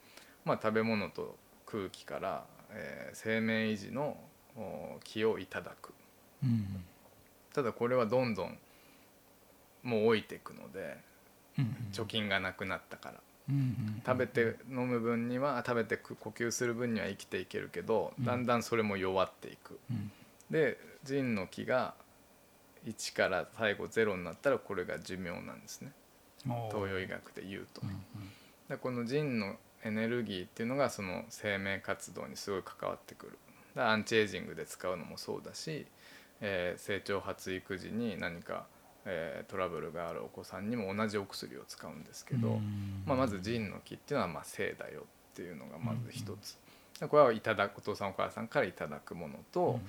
[0.45, 4.17] まあ、食べ物と空気から、えー生命維持の
[4.55, 5.93] お気をいただく。
[6.43, 6.83] うん
[7.53, 8.57] ただこれはどんどん
[9.83, 10.97] もう老いていくので
[11.59, 13.15] うん貯金がなくなったから。
[13.49, 18.25] うんうん食べて飲む分には食べて呼吸する分には生きていけるけどうん。
[18.25, 19.79] だんだんそれも弱っていく。
[19.91, 20.11] うん。
[20.49, 21.93] で腎の木が
[22.85, 25.91] 1から最後0になったらこれが寿命なんですね。
[26.71, 27.81] 東洋医学で言うと。
[27.83, 27.97] うんうん。
[28.69, 33.37] でこの腎のエネルギーっていうのがその生命活動にすごい関わってくる。
[33.75, 35.85] だアンチエイジングで使うのもそうだし、
[36.41, 38.65] えー成長発育時に何か、
[39.05, 43.03] えートラブルがあるお子さんにも同じお薬を使うんですけど、うん。
[43.05, 45.03] まあ、まず腎の木っていうのはまあ生だよっ
[45.35, 46.57] ていうのがまず一つ、
[46.99, 49.79] でこれはいただくお父さんお母さんからいただくものと、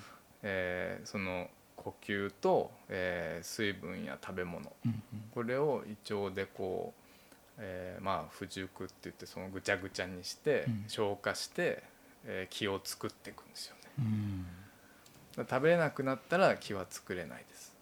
[0.42, 4.72] えーその呼吸と、えー水分や食べ物。
[4.86, 5.03] うん。
[5.34, 7.04] これを胃腸でこう、
[7.59, 10.85] えーまあ不熟って言ってそのぐちゃぐちゃにして、うん。
[10.89, 11.83] 消化して、
[12.25, 13.81] えー気を作っていくんですよね。
[13.99, 14.03] う
[15.43, 15.47] ん。
[15.49, 17.75] 食べれなくなったら気は作れないです。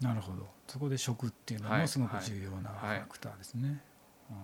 [0.00, 0.46] なるほど。
[0.66, 1.80] そこで食っていうのはい。
[1.82, 2.98] もすごく重要なフはい。
[2.98, 3.80] ァクターですね。
[4.30, 4.36] あー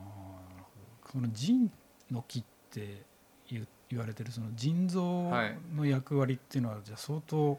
[0.53, 0.71] なるほ
[1.05, 1.11] ど。
[1.13, 1.71] その腎
[2.11, 3.03] の木って
[3.49, 5.57] 言言われてるその腎臓はい。
[5.75, 7.59] の役割っていうのはじゃあ相当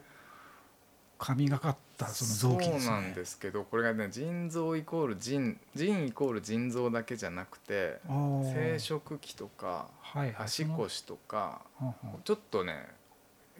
[1.17, 2.79] 神がかったその臓器ですね。
[2.81, 11.61] そうなんですけどこれがね腎臓イコール腎腎イコール腎臓だけじゃなくて生殖器とかはいはい足腰とか
[12.23, 12.87] ちょっとね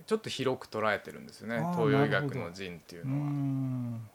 [0.06, 3.18] ちょっと広く捉えてるんですよね東洋医学の腎っていううのは。
[3.30, 4.10] ん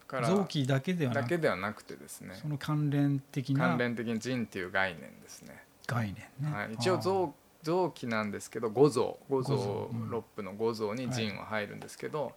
[0.00, 2.34] だから臓器だけではなくだけではなくてですね。
[2.40, 5.62] その関連的な関連的に腎っていう概念ですね。
[5.86, 6.56] 概念ね。
[6.56, 7.32] はい、一応臓
[7.62, 9.18] 臓器なんですけど五臓。
[9.28, 9.90] 五臓五臓。
[9.92, 10.10] うん。
[10.10, 12.32] 六腑の五臓に腎は入るんですけど、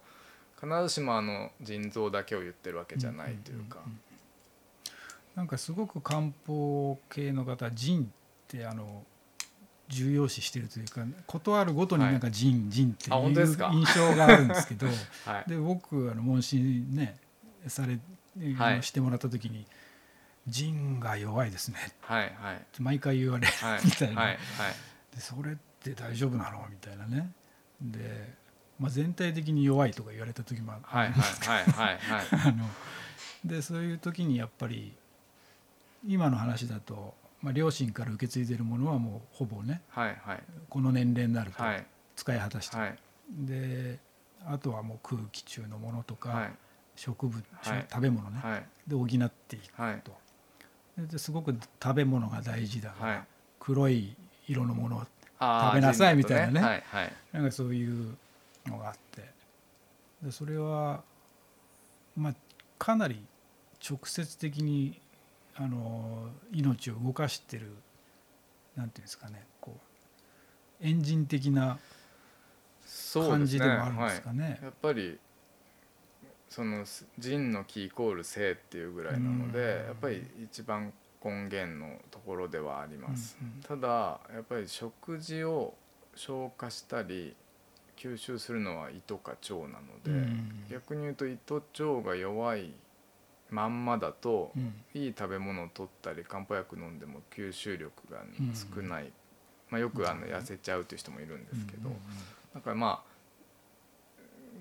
[0.64, 4.00] 必ずしもあの腎臓だけを言ってるわけじゃないというか、んんん
[5.34, 8.06] なんかすごく漢方系の方腎っ
[8.48, 9.04] てあの
[9.88, 14.86] 重要視してるというかことあるごとになんか腎、腎ってあいう印象があるんですけど
[15.26, 15.50] はい。
[15.50, 17.16] で僕あの問診ね
[17.66, 17.98] され、
[18.56, 18.82] はい。
[18.82, 19.66] してもらった時に
[20.46, 21.78] 腎が弱いですね。
[22.00, 22.32] はい。
[22.78, 23.80] 毎回言われるはい。
[23.84, 24.20] みたいな。
[24.22, 24.38] はいはい。
[25.14, 26.66] でそれって大丈夫なの？
[26.70, 27.32] みたいなね。
[27.80, 28.34] で、
[28.84, 32.26] まあ、全体的に弱いとか言われた時もあはいはいはいはいはい。
[32.48, 32.68] あの
[33.42, 34.94] でそういう時にやっぱり
[36.06, 40.42] 今の話だと、まあ、両親から受け継いでるものはもうほぼねはいはい。
[40.68, 41.86] この年齢になるとはい。
[42.14, 42.98] 使い果たして、はい。
[43.30, 43.98] で
[44.44, 46.50] あとはもう空気中のものとか、はい。
[46.94, 47.86] 植物、はい。
[47.90, 48.66] 食べ物ね、はい。
[48.86, 50.00] で補っていくはい。
[50.04, 50.14] と
[50.98, 53.24] でですごく食べ物が大事だから、はい。
[53.58, 54.14] 黒い
[54.46, 55.06] 色のものを
[55.40, 56.60] 食べなさいみたいなね。
[56.60, 57.12] はいはい。
[57.32, 58.14] なんかそういう
[58.66, 59.30] のがあって。
[60.22, 61.02] でそれは
[62.16, 62.34] まあ
[62.78, 63.24] かなり
[63.86, 65.00] 直接的に
[65.54, 67.72] あの命を動かしてる
[68.76, 69.76] なんていうんですかねこ
[70.80, 71.78] うエンジン的な
[73.14, 74.58] 感じでもあるんですかね。
[74.62, 75.18] やっぱり
[76.48, 76.84] その
[77.18, 79.86] 腎の気イコール性っていうぐらいなので、うん。
[79.86, 80.92] やっぱり一番
[81.24, 83.62] 根源のところではあります、うんうん。
[83.62, 85.74] ただやっぱり食事を
[86.14, 87.34] 消化したり
[87.96, 90.64] 吸収するのは胃とか腸なので、うん。
[90.70, 92.72] 逆に言うと胃と腸が弱い
[93.50, 94.74] まんまだと、うん。
[94.94, 98.18] いい食べ物を取ったり漢方薬飲んでも吸収力が
[98.54, 99.12] 少ない、
[99.70, 102.00] まあ、よくあのうん痩せちゃうっていう人もいるんですけど、うんうん
[102.54, 103.14] だからまあ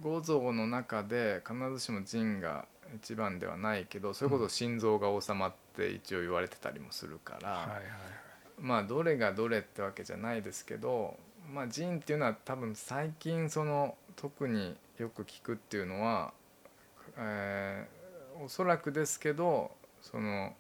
[0.02, 2.66] 五臓の中で必ずしも腎が
[2.96, 7.82] 一番ではないけどそれこそ心臓が収まって一応言われてたりもするから、
[8.60, 11.18] まあどれがどれってわけじゃないですけど、
[11.52, 16.34] まあ、腎っていうのは多分最近その特によく聞くっていうのは、
[17.18, 18.04] えー
[18.44, 19.70] おそらくですけど
[20.02, 20.54] その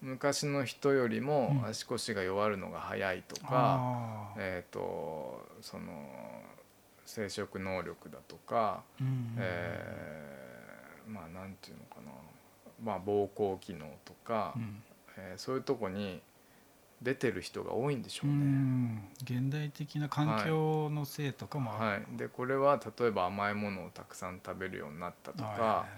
[0.00, 1.68] 昔の人よりもうん。
[1.68, 3.46] 足腰が弱るのが早いとか。
[3.50, 4.38] あー。
[4.38, 5.84] えー、とその
[7.04, 9.34] 生殖能力だとか、うん。
[9.38, 12.10] えーまあなんていうのかな、
[12.82, 14.82] まあ、膀胱機能とか、うん。
[15.16, 16.20] えーそういうとこに
[17.02, 18.38] 出てる人が多いんでしょううね。
[18.38, 19.08] ん。
[19.22, 21.84] 現代的な環境のせいとかもある。
[21.84, 25.88] はい、でこれは例えば甘いものをたくさん食べるようになったとか、はいはい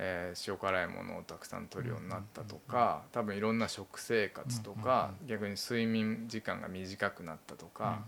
[0.00, 8.04] えー塩辛いものをたくさん取るようになったとか、多分いろんな食生活とか、逆に睡眠時間が短くなったとか、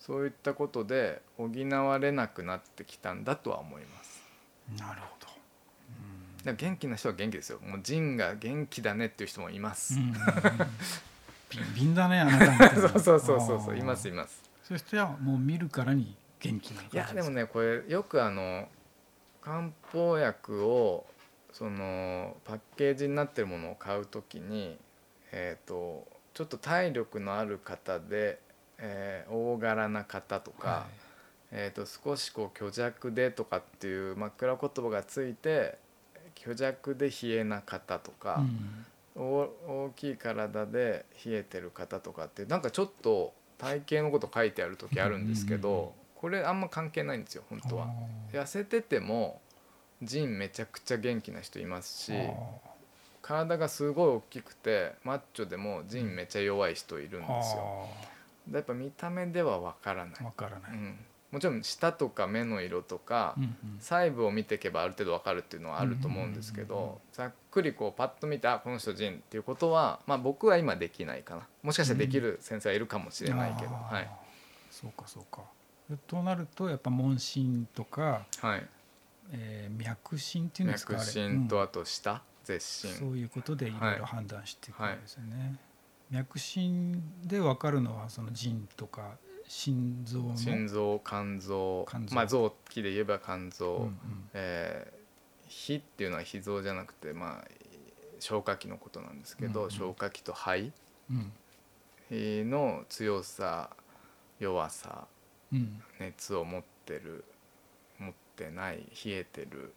[0.00, 1.48] そういったことで補
[1.86, 4.22] われなくなってきたんだとは思います。
[4.72, 5.06] うんなるほ
[6.44, 6.54] ど。
[6.54, 7.60] 元気な人は元気ですよ。
[7.60, 9.94] もう腎が元気だねっていう人もいます。
[9.94, 10.14] うんうんうん
[11.50, 14.42] ビンビンだねあなた そうそうそうそうそういますいます。
[14.62, 18.68] そういう人はもう見るからに元気な感じいやでもねこれよくあの
[19.40, 21.06] 漢方薬を
[21.52, 24.78] そのパッケージになってるものを買う時に、
[25.32, 28.40] えー、とちょっと体力のある方で、
[28.76, 30.86] えー大柄な方とか、は
[31.50, 35.78] えー、と少しこう虚弱でとかっていう枕言葉がついて
[36.38, 38.46] 虚弱で冷えな方といかう、ん。
[38.46, 47.86] お大きい体で冷えてる方とかってなんかちょっと体型のこと書いてある時あるんですけど、これあんま関係ないんですよ本当は。
[47.86, 49.40] あ痩せてても
[50.02, 52.32] 腎めちゃくちゃ元気な人いますしー。
[53.20, 57.88] 体がすごい大きくてマッチョでも腎めっちゃ弱い人いるんですよ。
[58.52, 60.14] あやっぱ見た目ではわからない。
[60.14, 60.98] ー、わからない、うん、
[61.30, 63.56] もちろん舌とか目の色とか、うんうん。
[63.80, 66.88] 細部を見ていけばある程度わかるっていうのはあると思うんですけうんうんうんうん。
[66.92, 71.42] どざっくりこうパッと見てあこの人腎っていうことは、まあ、僕は今できないかな。
[71.62, 74.10] もしかしたらできる先生はいるかもしれないけど、あーはい。
[74.70, 75.42] そうかそうか。
[76.06, 78.66] となるとやっぱ問診とか、はい、
[79.32, 83.00] えー脈診っていうんですか脈診とあと舌絶うん診。
[83.00, 85.56] そういうことでいろいろ判断していくんですよね、
[86.10, 89.16] 脈診で分かるのはその腎とか
[89.48, 90.36] 心臓の？
[90.36, 91.86] 心臓肝臓。
[92.12, 93.94] まあ臓器で言えば肝臓、うんうん。
[94.34, 94.98] えー
[95.50, 97.48] 脾っていうのは脾臓じゃなくてまあ
[98.20, 99.70] 消化器のことなんですけど、うんうん。
[99.70, 100.70] 消化器と肺。
[101.10, 102.50] うん。
[102.50, 103.70] の強さ
[104.38, 105.06] 弱さ
[105.50, 105.82] うん。
[105.98, 107.24] 熱を持ってる
[107.98, 109.72] 持ってない冷えてる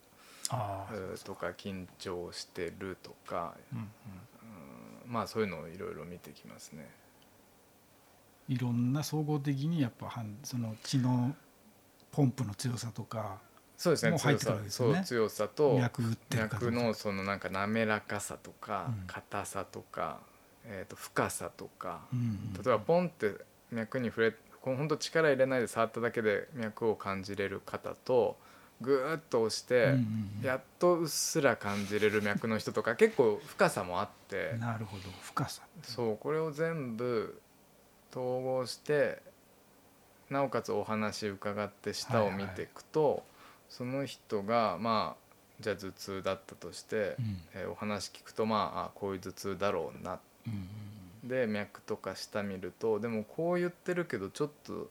[1.24, 3.86] とか緊張してるとか、うんうん。
[3.86, 6.90] うんまあそういうのをいろいろ見てきますね。
[8.48, 10.14] いろんな総合的にやっぱ
[10.44, 11.36] その血の
[12.12, 13.40] ポンプの強さとか
[13.78, 14.16] そうですね。
[14.16, 14.96] 入ってくる強さわけですよね。
[14.96, 19.08] そう強さと脈のそのなんか滑らかさとかうん。
[19.08, 20.20] 硬さとか、
[20.66, 23.34] えー、と深さとか、例えばポンって
[23.72, 28.38] 脈に触れこうほんと力入れないで触っただけで脈を感じれる方と
[28.82, 29.96] ぐーっと押して、
[30.44, 34.56] やっとうっすら感じれる脈の人とか結構深さもあって。
[34.60, 35.04] なるほど。
[35.24, 35.64] 深さ。
[35.82, 37.42] そうこれを全部
[38.12, 39.22] 統合して
[40.30, 43.24] なおかつお話伺って舌を見ていくと、
[43.70, 45.22] その人がまあ
[45.60, 47.38] じゃあ頭痛だったとして、うん。
[47.54, 50.20] えーお話聞くとまああこういう頭痛だろうな。
[50.48, 50.68] うんうん
[51.24, 54.90] で脈とか舌見るとでもこう言ってるけどちょっと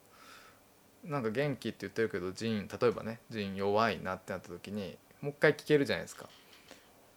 [1.04, 6.28] なんか元気って言ってるけど腎例えばね腎弱いなってなった時にもう一回聞けるじゃないですか。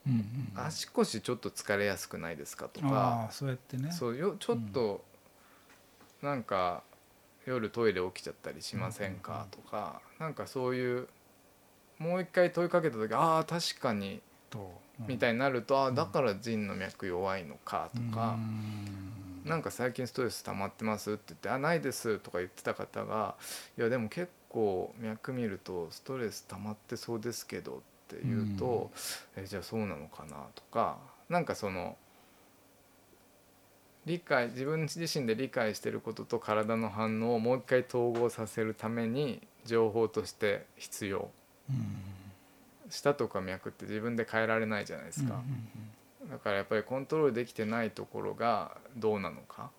[0.07, 0.19] うんうん
[0.57, 0.65] うん。
[0.65, 3.91] 足腰ちょっと疲れやすくないですかとかそうやってね。
[3.91, 5.03] そうよちょっと
[6.23, 6.81] なんか
[7.45, 9.45] 夜トイレ起きちゃったりしませんか？
[9.51, 11.07] とかなんかそういう
[11.99, 14.71] もう一回問いかけた時ああ確かにと
[15.07, 17.89] みたいになるとああだから腎の脈弱いのか？
[17.93, 19.49] とかうん。
[19.49, 23.35] なんか最近ストレス溜まってますって言って「あないです」とか言ってた方が
[23.77, 28.89] 「いやでも結構脈見るとストレス溜まってそうですけど」って言うと
[29.35, 30.97] 「えじゃあそうなのかな」とか
[31.27, 31.97] なんかその
[34.05, 41.29] 理解自分自身で理解してることと体の反応をもう一回統合させるために情報として必要。
[41.69, 42.13] うん
[42.89, 45.41] 舌とか脈って自分で変えられないじゃないですか、
[46.29, 49.71] だからやっぱりコントロールできてないところがどうなのか。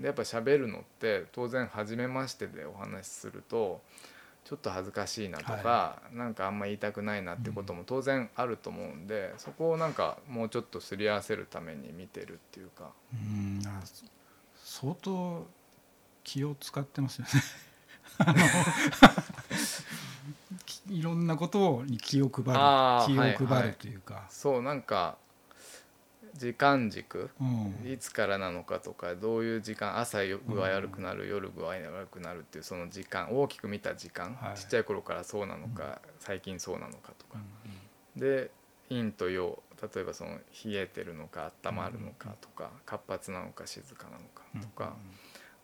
[0.00, 3.82] でやっぱ喋るのって当然初めましてでお話しすると
[4.48, 12.92] ちょっと恥ずかしいなとか、はなんかあんま言いたくないなってことも当然あると思うんで、そこをなんかもうちょっとすり合わせるために見てるっていうか。
[13.12, 13.82] うんあ
[14.64, 15.46] 相当
[16.22, 17.30] 気を使ってますよね。
[20.90, 25.18] いろんなことに気を配る気をはいはい配るというか、そうなんか
[26.36, 27.30] 時間軸？
[27.40, 27.92] うん。
[27.92, 34.56] いつからなのかとかどういう時間朝よ具合悪くなる、夜具合悪くなるっていうその時間大きく見た時間、はい。
[34.56, 37.38] ちっちゃい頃からそうなのか、最近そうなのかとか。
[37.38, 38.50] う、んで
[38.88, 39.62] 陰と陽
[39.94, 44.96] 例えばその冷えてるのか温まるのかとか、活発なのか静かなのかとか、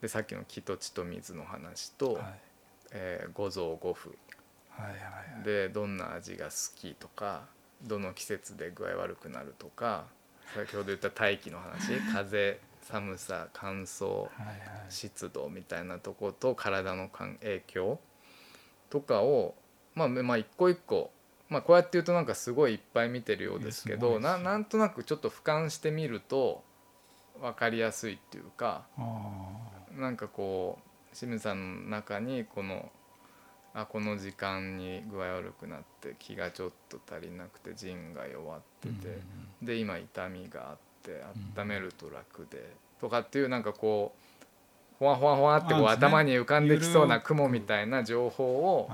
[0.01, 2.41] でさっきの木と地と水の話と、うんはい。
[2.93, 4.17] えー五臓五腑。
[4.69, 5.45] はいはいはい。
[5.45, 7.47] でどんな味が好きとか
[7.83, 10.05] どの季節で具合悪くなるとか
[10.55, 14.59] 先ほど言った大気の話 風寒さ乾燥はいはい。
[14.89, 18.01] 湿度みたいなとこと体の関影響
[18.91, 19.55] とかを
[19.95, 21.13] まあまあ一個一個
[21.49, 26.65] まあこうやって言うとなんかすごいいっぱい見てるようですけどななんとなくちょっと俯瞰してみると
[27.41, 29.59] 分かりやすいっていうかあ
[29.97, 30.79] なんかこ
[31.13, 32.91] う清水さんの中にこの
[33.75, 39.21] あこの時間に具合悪くなって気がちょっと足りなくて腎が弱ってーて、
[39.63, 41.23] で今痛みがあって
[41.57, 42.69] 温めると楽で、
[43.01, 44.15] とかっていうなんかこ
[44.95, 48.91] うほわほわほわってこう頭に浮かんできそうな雲みたいな情報を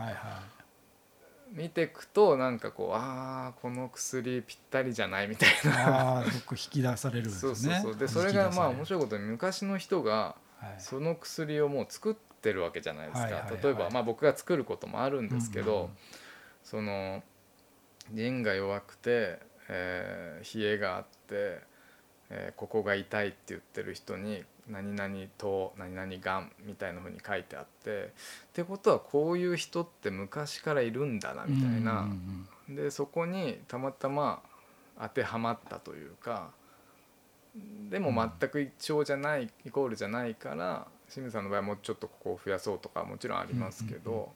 [1.53, 6.25] 見ていくとなんかこうああこの薬ぴったりじゃないみたいな。
[6.51, 7.97] 引き出されるんですそうそうねそう。
[7.97, 10.75] でそれがまあ面い、白いことに昔の人がはい。
[10.79, 13.29] その薬をもう作ってるわけじゃないですか、
[13.63, 15.91] 例えばまあ僕が作ることもあるんですけど、
[16.65, 17.23] その
[18.13, 19.39] 腎が弱くて、
[19.69, 21.61] えー冷えがあって、
[22.31, 28.09] えーここが痛いって言ってる人に何々と何々がんみたいな風に書いてあってっ
[28.53, 34.43] てことはこういう人って昔からいるんだなみたいな、うんうんでそこにたまたま
[35.01, 36.51] 当てはまったというか
[37.89, 44.29] でも全く一緒じゃない、イコールじゃないから清水さんの場合はもうちょっとここを増やそうとかもちろんありますけど、うんうん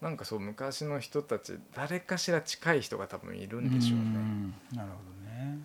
[0.00, 4.04] なんかそう昔の人たち誰かしら近い人が多分いるうんんでしょうね。
[4.04, 4.94] んなるほ
[5.24, 5.58] どね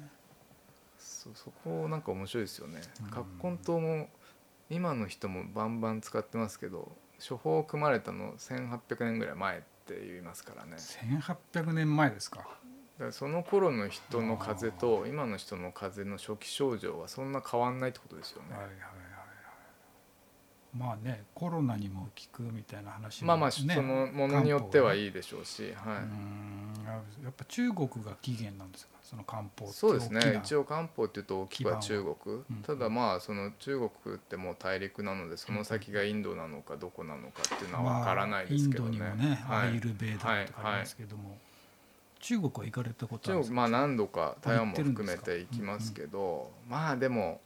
[0.98, 3.10] そそこなんか面白いですよねうん。
[3.10, 4.10] 葛根湯も
[4.70, 6.92] 今の人もバンバン使ってますけど
[7.28, 10.76] 処方組まれたの1800年ぐらい前って言いますからね。
[10.78, 12.46] 1800年前ですか
[13.00, 18.52] だその頃の人の風邪と今の人の風邪の初期症状はそんな変わんないってことですよね。
[18.56, 18.72] はいはい
[20.78, 27.24] まあねコロナにも効くみたいな話もまあまあ、ねそのものによってはいいいでしょうし、はうん。
[27.24, 28.92] やっぱ中国が起源なんですか？
[29.02, 30.42] その漢方い、そうですね。
[30.44, 32.44] 一応応漢方っていうと大きくは中国、うん。
[32.64, 38.94] ただまあその中国ってもう大陸なのでその先がインドなのかどこなのかっていうのは分からないですけどね。
[38.94, 39.70] インドにもね、はい。
[39.70, 41.38] アイルベーダとかありますけども、
[42.20, 43.56] 中国は行かれたことあるんですか？
[43.56, 47.40] まあ何度か台湾も含めて行きますけど、まあでも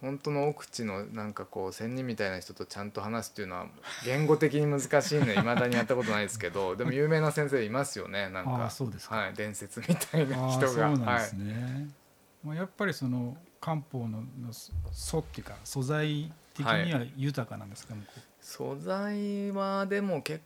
[0.00, 3.66] 本当の奥地のなんかこう仙人みたいな人とちゃんと話すっていうのは
[4.04, 6.76] 言語的に難しいのでいまだにやったことないですけど。
[6.76, 8.28] でも有名な先生いますよね。
[8.30, 8.64] なんあか。
[8.66, 10.68] あそうですか、はい、伝説みたいな人が。
[10.68, 11.88] そうなんですはい、ね、
[12.44, 20.40] まあ、やっぱりその漢方のの素っていうか素材的には豊かなんですか、向こ素材はでも結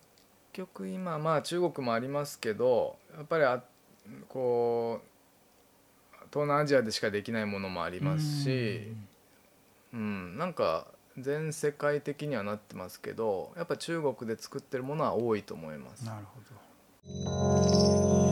[0.52, 3.62] 局今まあ中国もありますけどやっぱりあ
[4.28, 8.94] こう東南アジアでしかできないものもありうますし、
[9.92, 10.86] うん、なんか
[11.18, 16.04] 全世界的にはなってますけどやっぱ中国で作ってるものは多いと思います。
[16.04, 18.31] なるほど